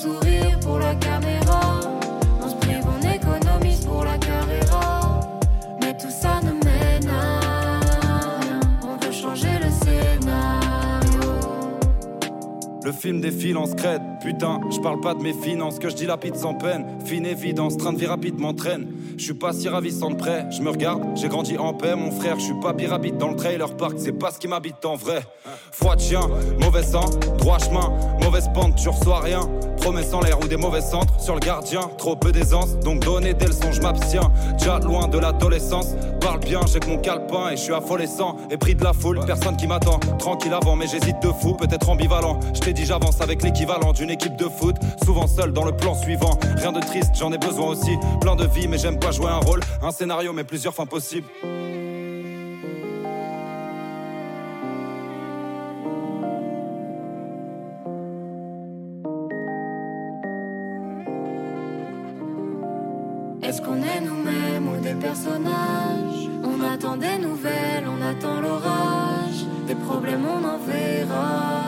Sourires 0.00 0.58
pour 0.60 0.78
la 0.78 0.94
caméra. 0.94 1.80
On 2.42 2.48
se 2.48 2.56
prive, 2.56 2.84
on 2.86 3.00
économise 3.16 3.84
pour 3.84 4.04
la 4.04 4.16
carrière. 4.18 5.20
Mais 5.80 5.96
tout 5.96 6.10
ça 6.10 6.40
ne 6.42 6.52
mène 6.52 7.08
à 7.10 7.40
rien. 8.40 8.60
On 8.82 8.96
veut 9.04 9.12
changer 9.12 9.54
le 9.64 9.70
scénario. 9.82 11.30
Le 12.82 12.92
film 12.92 13.20
défile 13.20 13.58
en 13.58 13.66
scred, 13.66 14.02
putain, 14.22 14.60
je 14.70 14.78
parle 14.80 15.00
pas 15.00 15.14
de 15.14 15.22
mes 15.22 15.32
finances, 15.32 15.78
que 15.78 15.88
je 15.88 15.96
dilapide 15.96 16.36
sans 16.36 16.54
peine. 16.54 16.84
Fine 17.04 17.26
évidence, 17.26 17.76
train 17.76 17.92
de 17.92 17.98
vie 17.98 18.06
rapide 18.06 18.38
m'entraîne. 18.38 18.86
Je 19.16 19.24
suis 19.24 19.34
pas 19.34 19.52
si 19.52 19.68
ravissant 19.68 20.10
de 20.10 20.16
près, 20.16 20.46
je 20.50 20.62
me 20.62 20.70
regarde, 20.70 21.02
j'ai 21.14 21.28
grandi 21.28 21.58
en 21.58 21.74
paix, 21.74 21.94
mon 21.94 22.10
frère, 22.10 22.38
je 22.38 22.44
suis 22.44 22.60
pas 22.60 22.72
pirabite 22.72 23.18
dans 23.18 23.28
le 23.28 23.36
trailer 23.36 23.76
park, 23.76 23.94
c'est 23.98 24.12
pas 24.12 24.30
ce 24.30 24.38
qui 24.38 24.48
m'habite 24.48 24.84
en 24.84 24.94
vrai. 24.94 25.20
Foi 25.72 25.96
de 25.96 26.00
chien, 26.00 26.22
mauvais 26.58 26.82
sang, 26.82 27.04
droit 27.38 27.58
chemin, 27.58 27.92
mauvaise 28.22 28.48
pente, 28.54 28.76
tu 28.76 28.88
reçois 28.88 29.20
rien. 29.20 29.40
Promesse 29.80 30.12
en 30.12 30.20
l'air 30.20 30.38
ou 30.38 30.46
des 30.46 30.58
mauvais 30.58 30.82
centres 30.82 31.18
sur 31.18 31.34
le 31.34 31.40
gardien, 31.40 31.80
trop 31.96 32.14
peu 32.14 32.32
d'aisance, 32.32 32.78
donc 32.80 33.02
donner 33.02 33.32
des 33.32 33.46
leçons, 33.46 33.72
je 33.72 33.80
m'abstiens. 33.80 34.30
Déjà 34.58 34.78
loin 34.78 35.08
de 35.08 35.18
l'adolescence, 35.18 35.94
parle 36.20 36.40
bien, 36.40 36.60
j'ai 36.70 36.80
que 36.80 36.88
mon 36.88 36.98
calepin 36.98 37.48
et 37.50 37.56
je 37.56 37.62
suis 37.62 37.72
affolescent. 37.72 38.36
Et 38.50 38.58
pris 38.58 38.74
de 38.74 38.84
la 38.84 38.92
foule, 38.92 39.20
personne 39.26 39.56
qui 39.56 39.66
m'attend, 39.66 39.98
tranquille 40.18 40.52
avant, 40.52 40.76
mais 40.76 40.86
j'hésite 40.86 41.20
de 41.22 41.28
fou, 41.28 41.54
peut-être 41.54 41.88
ambivalent. 41.88 42.38
Je 42.54 42.60
t'ai 42.60 42.74
dit, 42.74 42.84
j'avance 42.84 43.22
avec 43.22 43.42
l'équivalent 43.42 43.92
d'une 43.92 44.09
équipe 44.10 44.36
de 44.36 44.48
foot, 44.48 44.76
souvent 45.04 45.26
seul 45.26 45.52
dans 45.52 45.64
le 45.64 45.72
plan 45.72 45.94
suivant. 45.94 46.38
Rien 46.56 46.72
de 46.72 46.80
triste, 46.80 47.10
j'en 47.18 47.32
ai 47.32 47.38
besoin 47.38 47.68
aussi, 47.68 47.96
plein 48.20 48.36
de 48.36 48.46
vie, 48.46 48.68
mais 48.68 48.78
j'aime 48.78 48.98
pas 48.98 49.10
jouer 49.10 49.28
un 49.28 49.38
rôle, 49.38 49.60
un 49.82 49.90
scénario, 49.90 50.32
mais 50.32 50.44
plusieurs 50.44 50.74
fins 50.74 50.86
possibles. 50.86 51.28
Est-ce 63.42 63.62
qu'on 63.62 63.82
est 63.82 64.00
nous-mêmes 64.00 64.68
ou 64.68 64.80
des 64.80 64.94
personnages? 64.94 66.28
On 66.44 66.62
attend 66.62 66.96
des 66.96 67.18
nouvelles, 67.18 67.84
on 67.84 68.00
attend 68.00 68.40
l'orage. 68.40 69.44
Des 69.66 69.74
problèmes, 69.74 70.24
on 70.24 70.44
en 70.44 70.58
verra. 70.58 71.59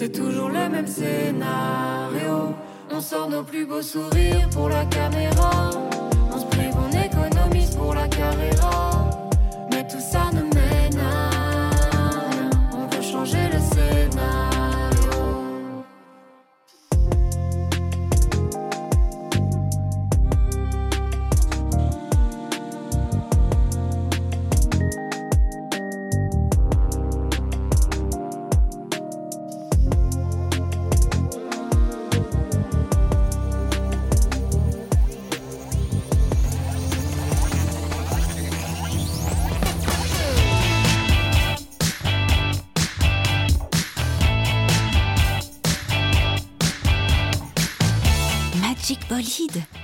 C'est 0.00 0.12
toujours 0.12 0.48
le 0.48 0.66
même 0.70 0.86
scénario. 0.86 2.54
On 2.90 3.02
sort 3.02 3.28
nos 3.28 3.42
plus 3.42 3.66
beaux 3.66 3.82
sourires 3.82 4.48
pour 4.50 4.70
la 4.70 4.86
caméra. 4.86 5.89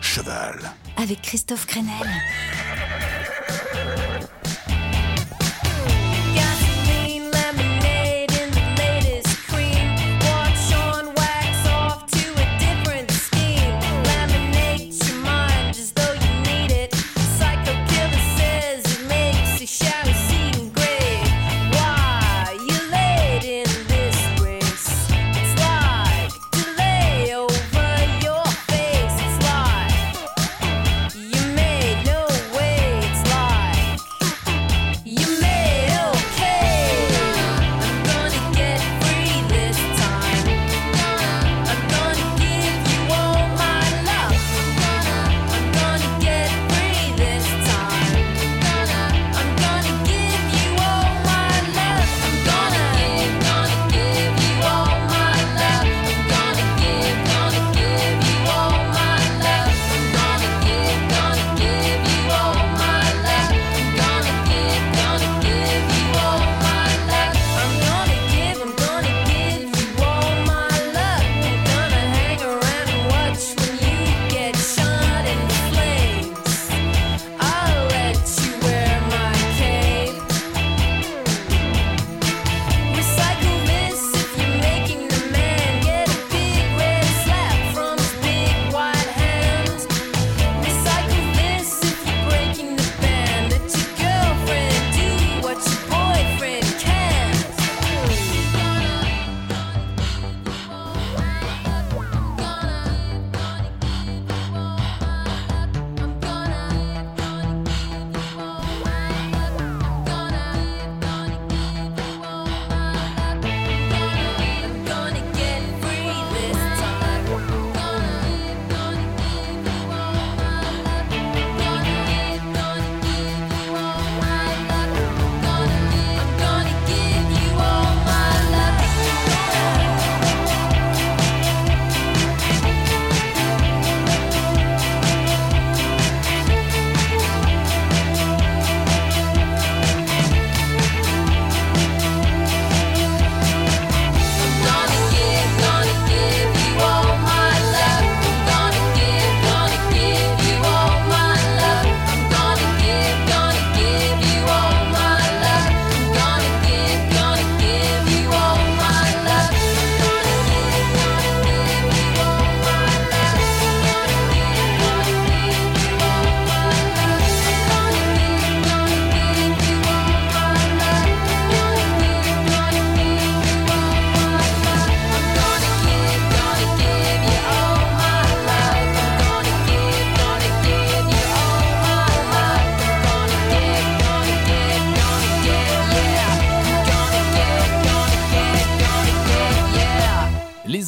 Cheval. 0.00 0.58
avec 0.96 1.20
Christophe 1.20 1.66
Crenel. 1.66 1.92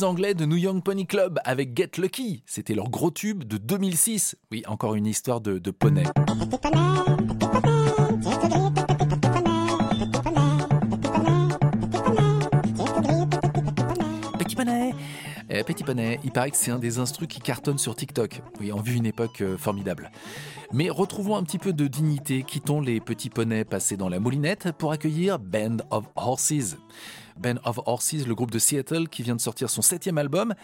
Anglais 0.08 0.32
de 0.32 0.46
New 0.46 0.56
Young 0.56 0.82
Pony 0.82 1.06
Club 1.06 1.38
avec 1.44 1.76
Get 1.76 1.90
Lucky. 1.98 2.42
C'était 2.46 2.72
leur 2.74 2.88
gros 2.88 3.10
tube 3.10 3.44
de 3.44 3.58
2006. 3.58 4.36
Oui, 4.50 4.62
encore 4.66 4.94
une 4.94 5.04
histoire 5.04 5.42
de, 5.42 5.58
de 5.58 5.70
poney. 5.70 6.04
Petit 14.38 14.56
poney 14.56 14.94
Eh, 15.50 15.64
Petit 15.64 15.84
poney, 15.84 16.20
il 16.24 16.30
paraît 16.30 16.50
que 16.50 16.56
c'est 16.56 16.70
un 16.70 16.78
des 16.78 16.98
instrus 16.98 17.28
qui 17.28 17.40
cartonne 17.40 17.78
sur 17.78 17.96
TikTok. 17.96 18.42
Oui, 18.60 18.72
on 18.72 18.80
vit 18.80 18.96
une 18.96 19.06
époque 19.06 19.40
euh, 19.40 19.56
formidable. 19.56 20.10
Mais 20.72 20.90
retrouvons 20.90 21.36
un 21.36 21.42
petit 21.42 21.58
peu 21.58 21.72
de 21.72 21.86
dignité, 21.86 22.42
quittons 22.42 22.80
les 22.80 23.00
petits 23.00 23.30
poneys 23.30 23.64
passés 23.64 23.96
dans 23.96 24.08
la 24.08 24.20
moulinette 24.20 24.72
pour 24.78 24.92
accueillir 24.92 25.38
Band 25.38 25.78
of 25.90 26.04
Horses. 26.16 26.76
Band 27.38 27.56
of 27.64 27.80
Horses, 27.86 28.26
le 28.26 28.34
groupe 28.34 28.50
de 28.50 28.58
Seattle 28.58 29.08
qui 29.08 29.22
vient 29.22 29.36
de 29.36 29.40
sortir 29.40 29.70
son 29.70 29.82
septième 29.82 30.18
album. 30.18 30.54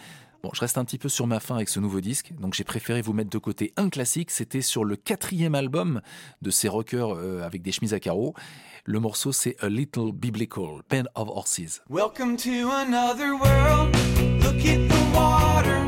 Bon, 0.43 0.51
je 0.53 0.59
reste 0.59 0.77
un 0.77 0.85
petit 0.85 0.97
peu 0.97 1.09
sur 1.09 1.25
ma 1.25 1.39
faim 1.39 1.55
avec 1.55 1.69
ce 1.69 1.79
nouveau 1.79 2.01
disque, 2.01 2.33
donc 2.39 2.53
j'ai 2.53 2.63
préféré 2.63 3.01
vous 3.01 3.13
mettre 3.13 3.29
de 3.31 3.37
côté 3.37 3.73
un 3.77 3.89
classique. 3.89 4.29
C'était 4.29 4.61
sur 4.61 4.83
le 4.83 4.95
quatrième 4.95 5.55
album 5.55 6.01
de 6.41 6.51
ces 6.51 6.67
rockers 6.67 7.15
euh, 7.15 7.41
avec 7.41 7.61
des 7.61 7.71
chemises 7.71 7.93
à 7.93 7.99
carreaux. 7.99 8.35
Le 8.83 8.99
morceau, 8.99 9.31
c'est 9.31 9.55
A 9.63 9.69
Little 9.69 10.11
Biblical, 10.13 10.81
Band 10.89 11.05
of 11.15 11.29
Horses. 11.29 11.81
Welcome 11.89 12.37
to 12.37 12.69
another 12.71 13.33
world. 13.33 13.95
Look 14.43 14.65
at 14.65 14.87
the 14.87 15.15
water. 15.15 15.85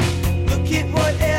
Look 0.50 0.72
at. 0.74 1.37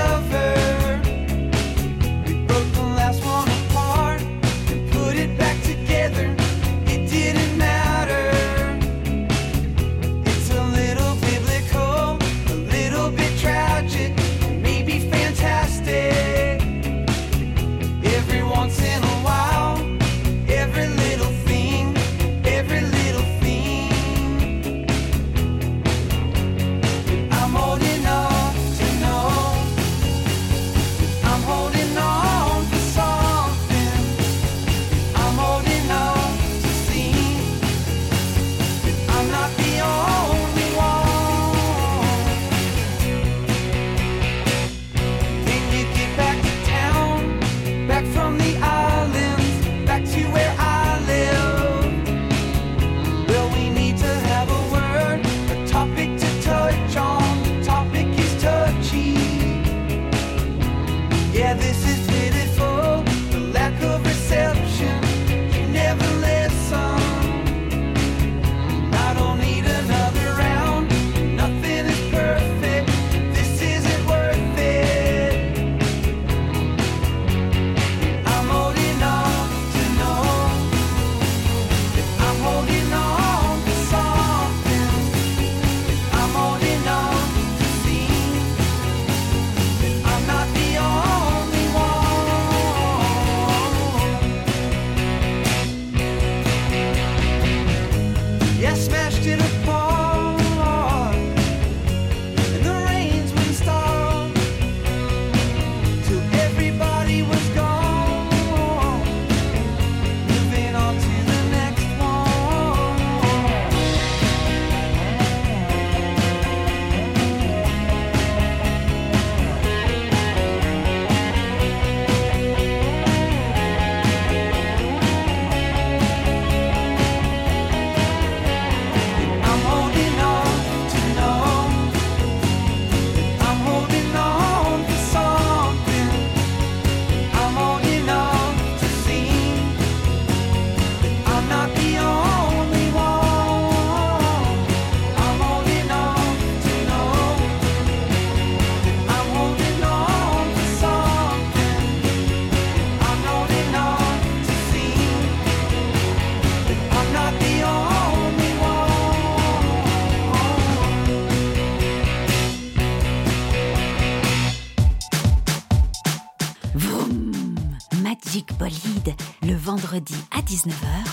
19h 170.67 171.08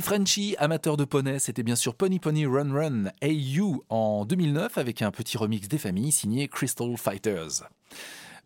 Des 0.00 0.54
amateurs 0.58 0.96
de 0.96 1.04
poney, 1.04 1.40
c'était 1.40 1.64
bien 1.64 1.74
sûr 1.74 1.96
Pony 1.96 2.20
Pony 2.20 2.46
Run 2.46 2.72
Run 2.72 3.04
You 3.20 3.82
en 3.88 4.24
2009 4.24 4.78
avec 4.78 5.02
un 5.02 5.10
petit 5.10 5.36
remix 5.36 5.66
des 5.66 5.78
familles 5.78 6.12
signé 6.12 6.46
Crystal 6.46 6.96
Fighters. 6.96 7.64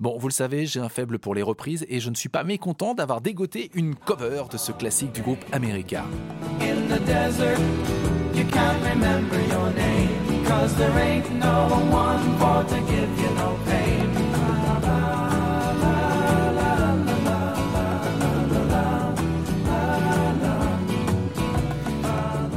Bon, 0.00 0.16
vous 0.16 0.28
le 0.28 0.32
savez, 0.32 0.64
j'ai 0.64 0.80
un 0.80 0.88
faible 0.88 1.18
pour 1.18 1.34
les 1.34 1.42
reprises 1.42 1.84
et 1.90 2.00
je 2.00 2.09
ne 2.09 2.14
suis 2.14 2.30
pas 2.30 2.42
mécontent 2.42 2.94
d'avoir 2.94 3.20
dégoté 3.20 3.70
une 3.74 3.94
cover 3.94 4.44
de 4.50 4.57
ce 4.57 4.72
classique 4.72 5.12
du 5.12 5.20
groupe 5.20 5.44
America. 5.53 6.05
In 6.62 6.88
the 6.88 6.98
desert, 7.05 7.59
you 8.34 8.44
can't 8.50 8.82
remember 8.90 9.36
your 9.50 9.70
name. 9.76 10.44
Cause 10.46 10.74
there 10.76 10.98
ain't 10.98 11.30
no 11.32 11.68
one 11.90 12.38
for 12.38 12.64
to 12.66 12.76
give 12.90 13.11
you 13.20 13.30
no 13.36 13.59
pain. 13.66 13.82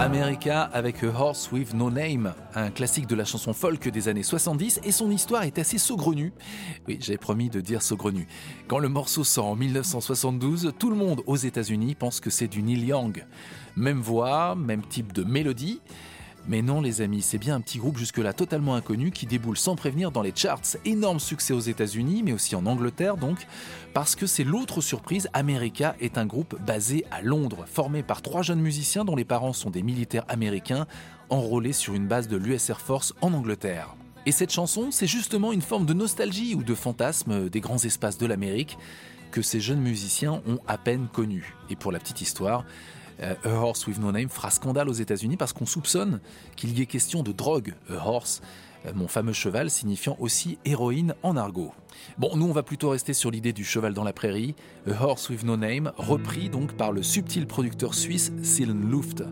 America 0.06 0.70
avec 0.72 1.04
A 1.04 1.08
Horse 1.08 1.52
with 1.52 1.74
No 1.74 1.90
Name, 1.90 2.36
un 2.54 2.70
classique 2.70 3.08
de 3.08 3.16
la 3.16 3.26
chanson 3.26 3.54
folk 3.54 3.90
des 3.90 4.08
années 4.08 4.22
70 4.22 4.82
et 4.84 4.92
son 4.92 5.10
histoire 5.10 5.42
est 5.42 5.58
assez 5.58 5.80
saugrenue. 5.80 6.32
Oui, 6.88 7.00
j'ai 7.02 7.18
promis 7.18 7.50
de 7.50 7.60
dire 7.60 7.82
saugrenue. 7.82 8.28
Quand 8.68 8.78
le 8.78 8.88
morceau 8.88 9.24
sort 9.24 9.48
en 9.48 9.56
1972, 9.56 10.74
tout 10.78 10.92
le 10.92 10.96
monde 10.96 11.24
aux 11.26 11.38
États-Unis 11.38 11.96
pense 11.96 12.20
que 12.20 12.30
c'est 12.30 12.48
du 12.48 12.62
Neil 12.62 12.86
Young. 12.86 13.26
Même 13.76 14.00
voix, 14.00 14.54
même 14.54 14.84
type 14.84 15.12
de 15.12 15.24
mélodie. 15.24 15.82
Mais 16.48 16.62
non 16.62 16.80
les 16.80 17.02
amis, 17.02 17.24
c'est 17.24 17.40
bien 17.40 17.56
un 17.56 17.62
petit 17.62 17.80
groupe 17.80 17.98
jusque-là 17.98 18.32
totalement 18.32 18.76
inconnu 18.76 19.10
qui 19.10 19.26
déboule 19.26 19.58
sans 19.58 19.76
prévenir 19.76 20.12
dans 20.12 20.22
les 20.22 20.34
charts. 20.36 20.62
Énorme 20.86 21.20
succès 21.20 21.54
aux 21.54 21.60
États-Unis, 21.60 22.22
mais 22.24 22.34
aussi 22.34 22.56
en 22.56 22.68
Angleterre 22.68 23.18
donc, 23.18 23.48
parce 23.94 24.16
que 24.16 24.28
c'est 24.28 24.44
l'autre 24.44 24.80
surprise, 24.80 25.28
America 25.34 25.96
est 26.00 26.20
un 26.20 26.28
groupe 26.28 26.56
basé 26.62 27.04
à 27.10 27.24
Londres, 27.24 27.66
formé 27.66 28.04
par 28.04 28.22
trois 28.22 28.44
jeunes 28.44 28.62
musiciens 28.62 29.06
dont 29.06 29.16
les 29.16 29.26
parents 29.26 29.54
sont 29.54 29.72
des 29.72 29.82
militaires 29.82 30.26
américains, 30.28 30.86
enrôlés 31.32 31.74
sur 31.74 31.96
une 31.96 32.08
base 32.08 32.28
de 32.28 32.38
l'US 32.38 32.70
Air 32.70 32.80
Force 32.80 33.16
en 33.22 33.34
Angleterre. 33.34 33.96
Et 34.28 34.32
cette 34.32 34.52
chanson, 34.52 34.92
c'est 34.92 35.08
justement 35.08 35.52
une 35.52 35.62
forme 35.62 35.88
de 35.88 35.94
nostalgie 35.94 36.54
ou 36.54 36.64
de 36.64 36.76
fantasme 36.76 37.50
des 37.50 37.60
grands 37.60 37.84
espaces 37.84 38.20
de 38.20 38.26
l'Amérique 38.28 38.78
que 39.32 39.42
ces 39.42 39.60
jeunes 39.60 39.82
musiciens 39.82 40.42
ont 40.48 40.60
à 40.68 40.78
peine 40.78 41.08
connus. 41.12 41.56
Et 41.70 41.76
pour 41.76 41.92
la 41.92 42.00
petite 42.00 42.22
histoire, 42.22 42.62
euh, 42.62 43.05
A 43.22 43.50
Horse 43.50 43.88
with 43.88 44.00
No 44.00 44.12
Name 44.12 44.30
fera 44.30 44.50
scandale 44.50 44.90
aux 44.90 44.94
États-Unis 44.94 45.38
parce 45.38 45.54
qu'on 45.54 45.66
soupçonne 45.66 46.20
qu'il 46.56 46.78
y 46.78 46.82
ait 46.82 46.86
question 46.86 47.24
de 47.24 47.32
drogue. 47.32 47.74
A 47.90 48.08
Horse, 48.08 48.42
euh, 48.86 48.92
mon 48.94 49.08
fameux 49.08 49.34
cheval, 49.34 49.70
signifiant 49.70 50.18
aussi 50.20 50.58
héroïne 50.66 51.16
en 51.24 51.38
argot. 51.38 51.74
Bon, 52.18 52.36
nous 52.36 52.46
on 52.46 52.52
va 52.52 52.64
plutôt 52.64 52.90
rester 52.90 53.14
sur 53.14 53.32
l'idée 53.32 53.54
du 53.54 53.64
cheval 53.64 53.94
dans 53.94 54.04
la 54.04 54.14
prairie. 54.14 54.56
A 54.90 55.04
Horse 55.04 55.30
with 55.30 55.44
No 55.44 55.58
Name, 55.58 55.92
repris 55.98 56.50
donc 56.50 56.74
par 56.74 56.92
le 56.92 57.04
subtil 57.04 57.48
producteur 57.48 57.94
suisse 57.94 58.32
Silen 58.44 58.90
Luft. 58.90 59.24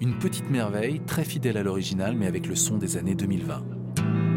Une 0.00 0.18
petite 0.18 0.50
merveille, 0.50 1.00
très 1.06 1.24
fidèle 1.24 1.56
à 1.56 1.62
l'original, 1.62 2.16
mais 2.16 2.26
avec 2.26 2.46
le 2.46 2.54
son 2.54 2.78
des 2.78 2.96
années 2.96 3.14
2020. 3.14 4.27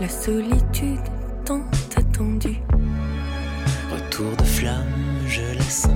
La 0.00 0.08
solitude 0.08 0.98
tant 1.44 1.62
attendue. 1.94 2.60
Retour 3.92 4.34
de 4.36 4.44
flamme, 4.44 4.94
je 5.26 5.42
la 5.58 5.62
sens 5.62 5.92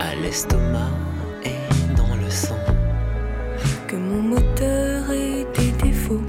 à 0.00 0.14
l'estomac 0.22 0.90
et 1.44 1.94
dans 1.96 2.16
le 2.16 2.30
sang. 2.30 2.58
Que 3.86 3.96
mon 3.96 4.22
moteur 4.22 5.10
ait 5.10 5.46
des 5.58 5.72
défauts, 5.86 6.24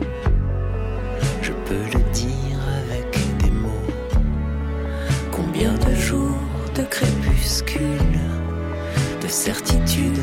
Je 1.41 1.51
peux 1.65 1.97
le 1.97 2.03
dire 2.11 2.59
avec 2.81 3.37
des 3.37 3.51
mots. 3.51 3.87
Combien 5.31 5.73
de 5.73 5.95
jours 5.95 6.41
de 6.75 6.83
crépuscule, 6.83 8.19
de 9.21 9.27
certitude 9.27 10.19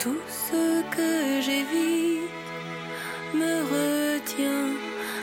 tout 0.00 0.22
ce 0.28 0.80
que 0.96 1.42
j'évite 1.42 2.20
me 3.34 3.54
retient, 3.74 4.68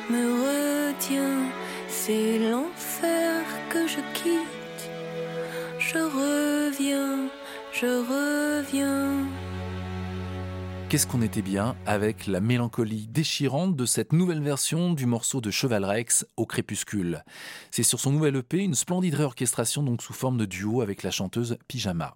me 0.09 0.23
retient. 0.45 1.41
C'est 1.89 2.37
l'enfer 2.37 3.41
que 3.69 3.87
je 3.87 4.01
quitte. 4.13 4.83
Je 5.79 5.97
reviens, 5.97 7.27
je 7.73 7.87
reviens. 8.13 9.26
Qu'est-ce 10.89 11.05
qu'on 11.05 11.21
était 11.21 11.41
bien 11.41 11.75
avec 11.85 12.27
la 12.27 12.39
mélancolie 12.39 13.07
déchirante 13.07 13.75
de 13.75 13.85
cette 13.85 14.13
nouvelle 14.13 14.41
version 14.41 14.93
du 14.93 15.05
morceau 15.05 15.41
de 15.41 15.51
Cheval 15.51 15.83
Rex 15.83 16.25
au 16.37 16.45
crépuscule. 16.45 17.25
C'est 17.71 17.83
sur 17.83 17.99
son 17.99 18.11
nouvel 18.11 18.37
EP 18.37 18.59
une 18.59 18.73
splendide 18.73 19.15
réorchestration 19.15 19.83
donc 19.83 20.01
sous 20.01 20.13
forme 20.13 20.37
de 20.37 20.45
duo 20.45 20.81
avec 20.81 21.03
la 21.03 21.11
chanteuse 21.11 21.57
Pyjama. 21.67 22.15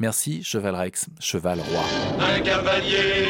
Merci 0.00 0.42
Cheval 0.42 0.74
Rex, 0.74 1.06
cheval 1.20 1.60
roi. 1.60 1.84
Un 2.18 2.40
cavalier 2.40 3.28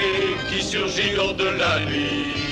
qui 0.49 0.63
surgit 0.63 1.13
de 1.13 1.59
la 1.59 1.85
nuit 1.85 2.50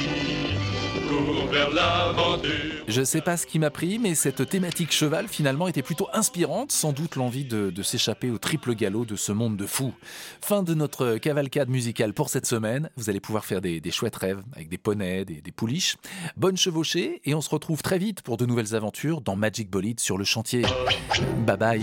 Je 2.86 3.02
sais 3.04 3.20
pas 3.20 3.36
ce 3.36 3.46
qui 3.46 3.58
m'a 3.58 3.70
pris, 3.70 3.98
mais 3.98 4.14
cette 4.14 4.48
thématique 4.48 4.92
cheval 4.92 5.28
finalement 5.28 5.68
était 5.68 5.82
plutôt 5.82 6.08
inspirante, 6.12 6.72
sans 6.72 6.92
doute 6.92 7.16
l'envie 7.16 7.44
de, 7.44 7.82
s'échapper 7.82 8.30
au 8.30 8.38
triple 8.38 8.74
galop 8.74 9.04
de 9.04 9.16
ce 9.16 9.32
monde 9.32 9.56
de 9.56 9.66
fous. 9.66 9.94
Fin 10.40 10.62
de 10.62 10.74
notre 10.74 11.18
cavalcade 11.18 11.68
musicale 11.68 12.12
pour 12.12 12.28
cette 12.28 12.46
semaine. 12.46 12.90
Vous 12.96 13.10
allez 13.10 13.20
pouvoir 13.20 13.44
faire 13.44 13.60
des, 13.60 13.82
chouettes 13.90 14.16
rêves 14.16 14.42
avec 14.54 14.68
des 14.68 14.78
poneys, 14.78 15.24
des, 15.24 15.40
des 15.40 15.52
pouliches. 15.52 15.96
Bonne 16.36 16.56
chevauchée 16.56 17.20
et 17.24 17.34
on 17.34 17.40
se 17.40 17.50
retrouve 17.50 17.82
très 17.82 17.98
vite 17.98 18.22
pour 18.22 18.36
de 18.36 18.46
nouvelles 18.46 18.74
aventures 18.74 19.20
dans 19.20 19.36
Magic 19.36 19.70
Bolide 19.70 20.00
sur 20.00 20.18
le 20.18 20.24
chantier. 20.24 20.62
Bye 21.46 21.56
bye. 21.56 21.82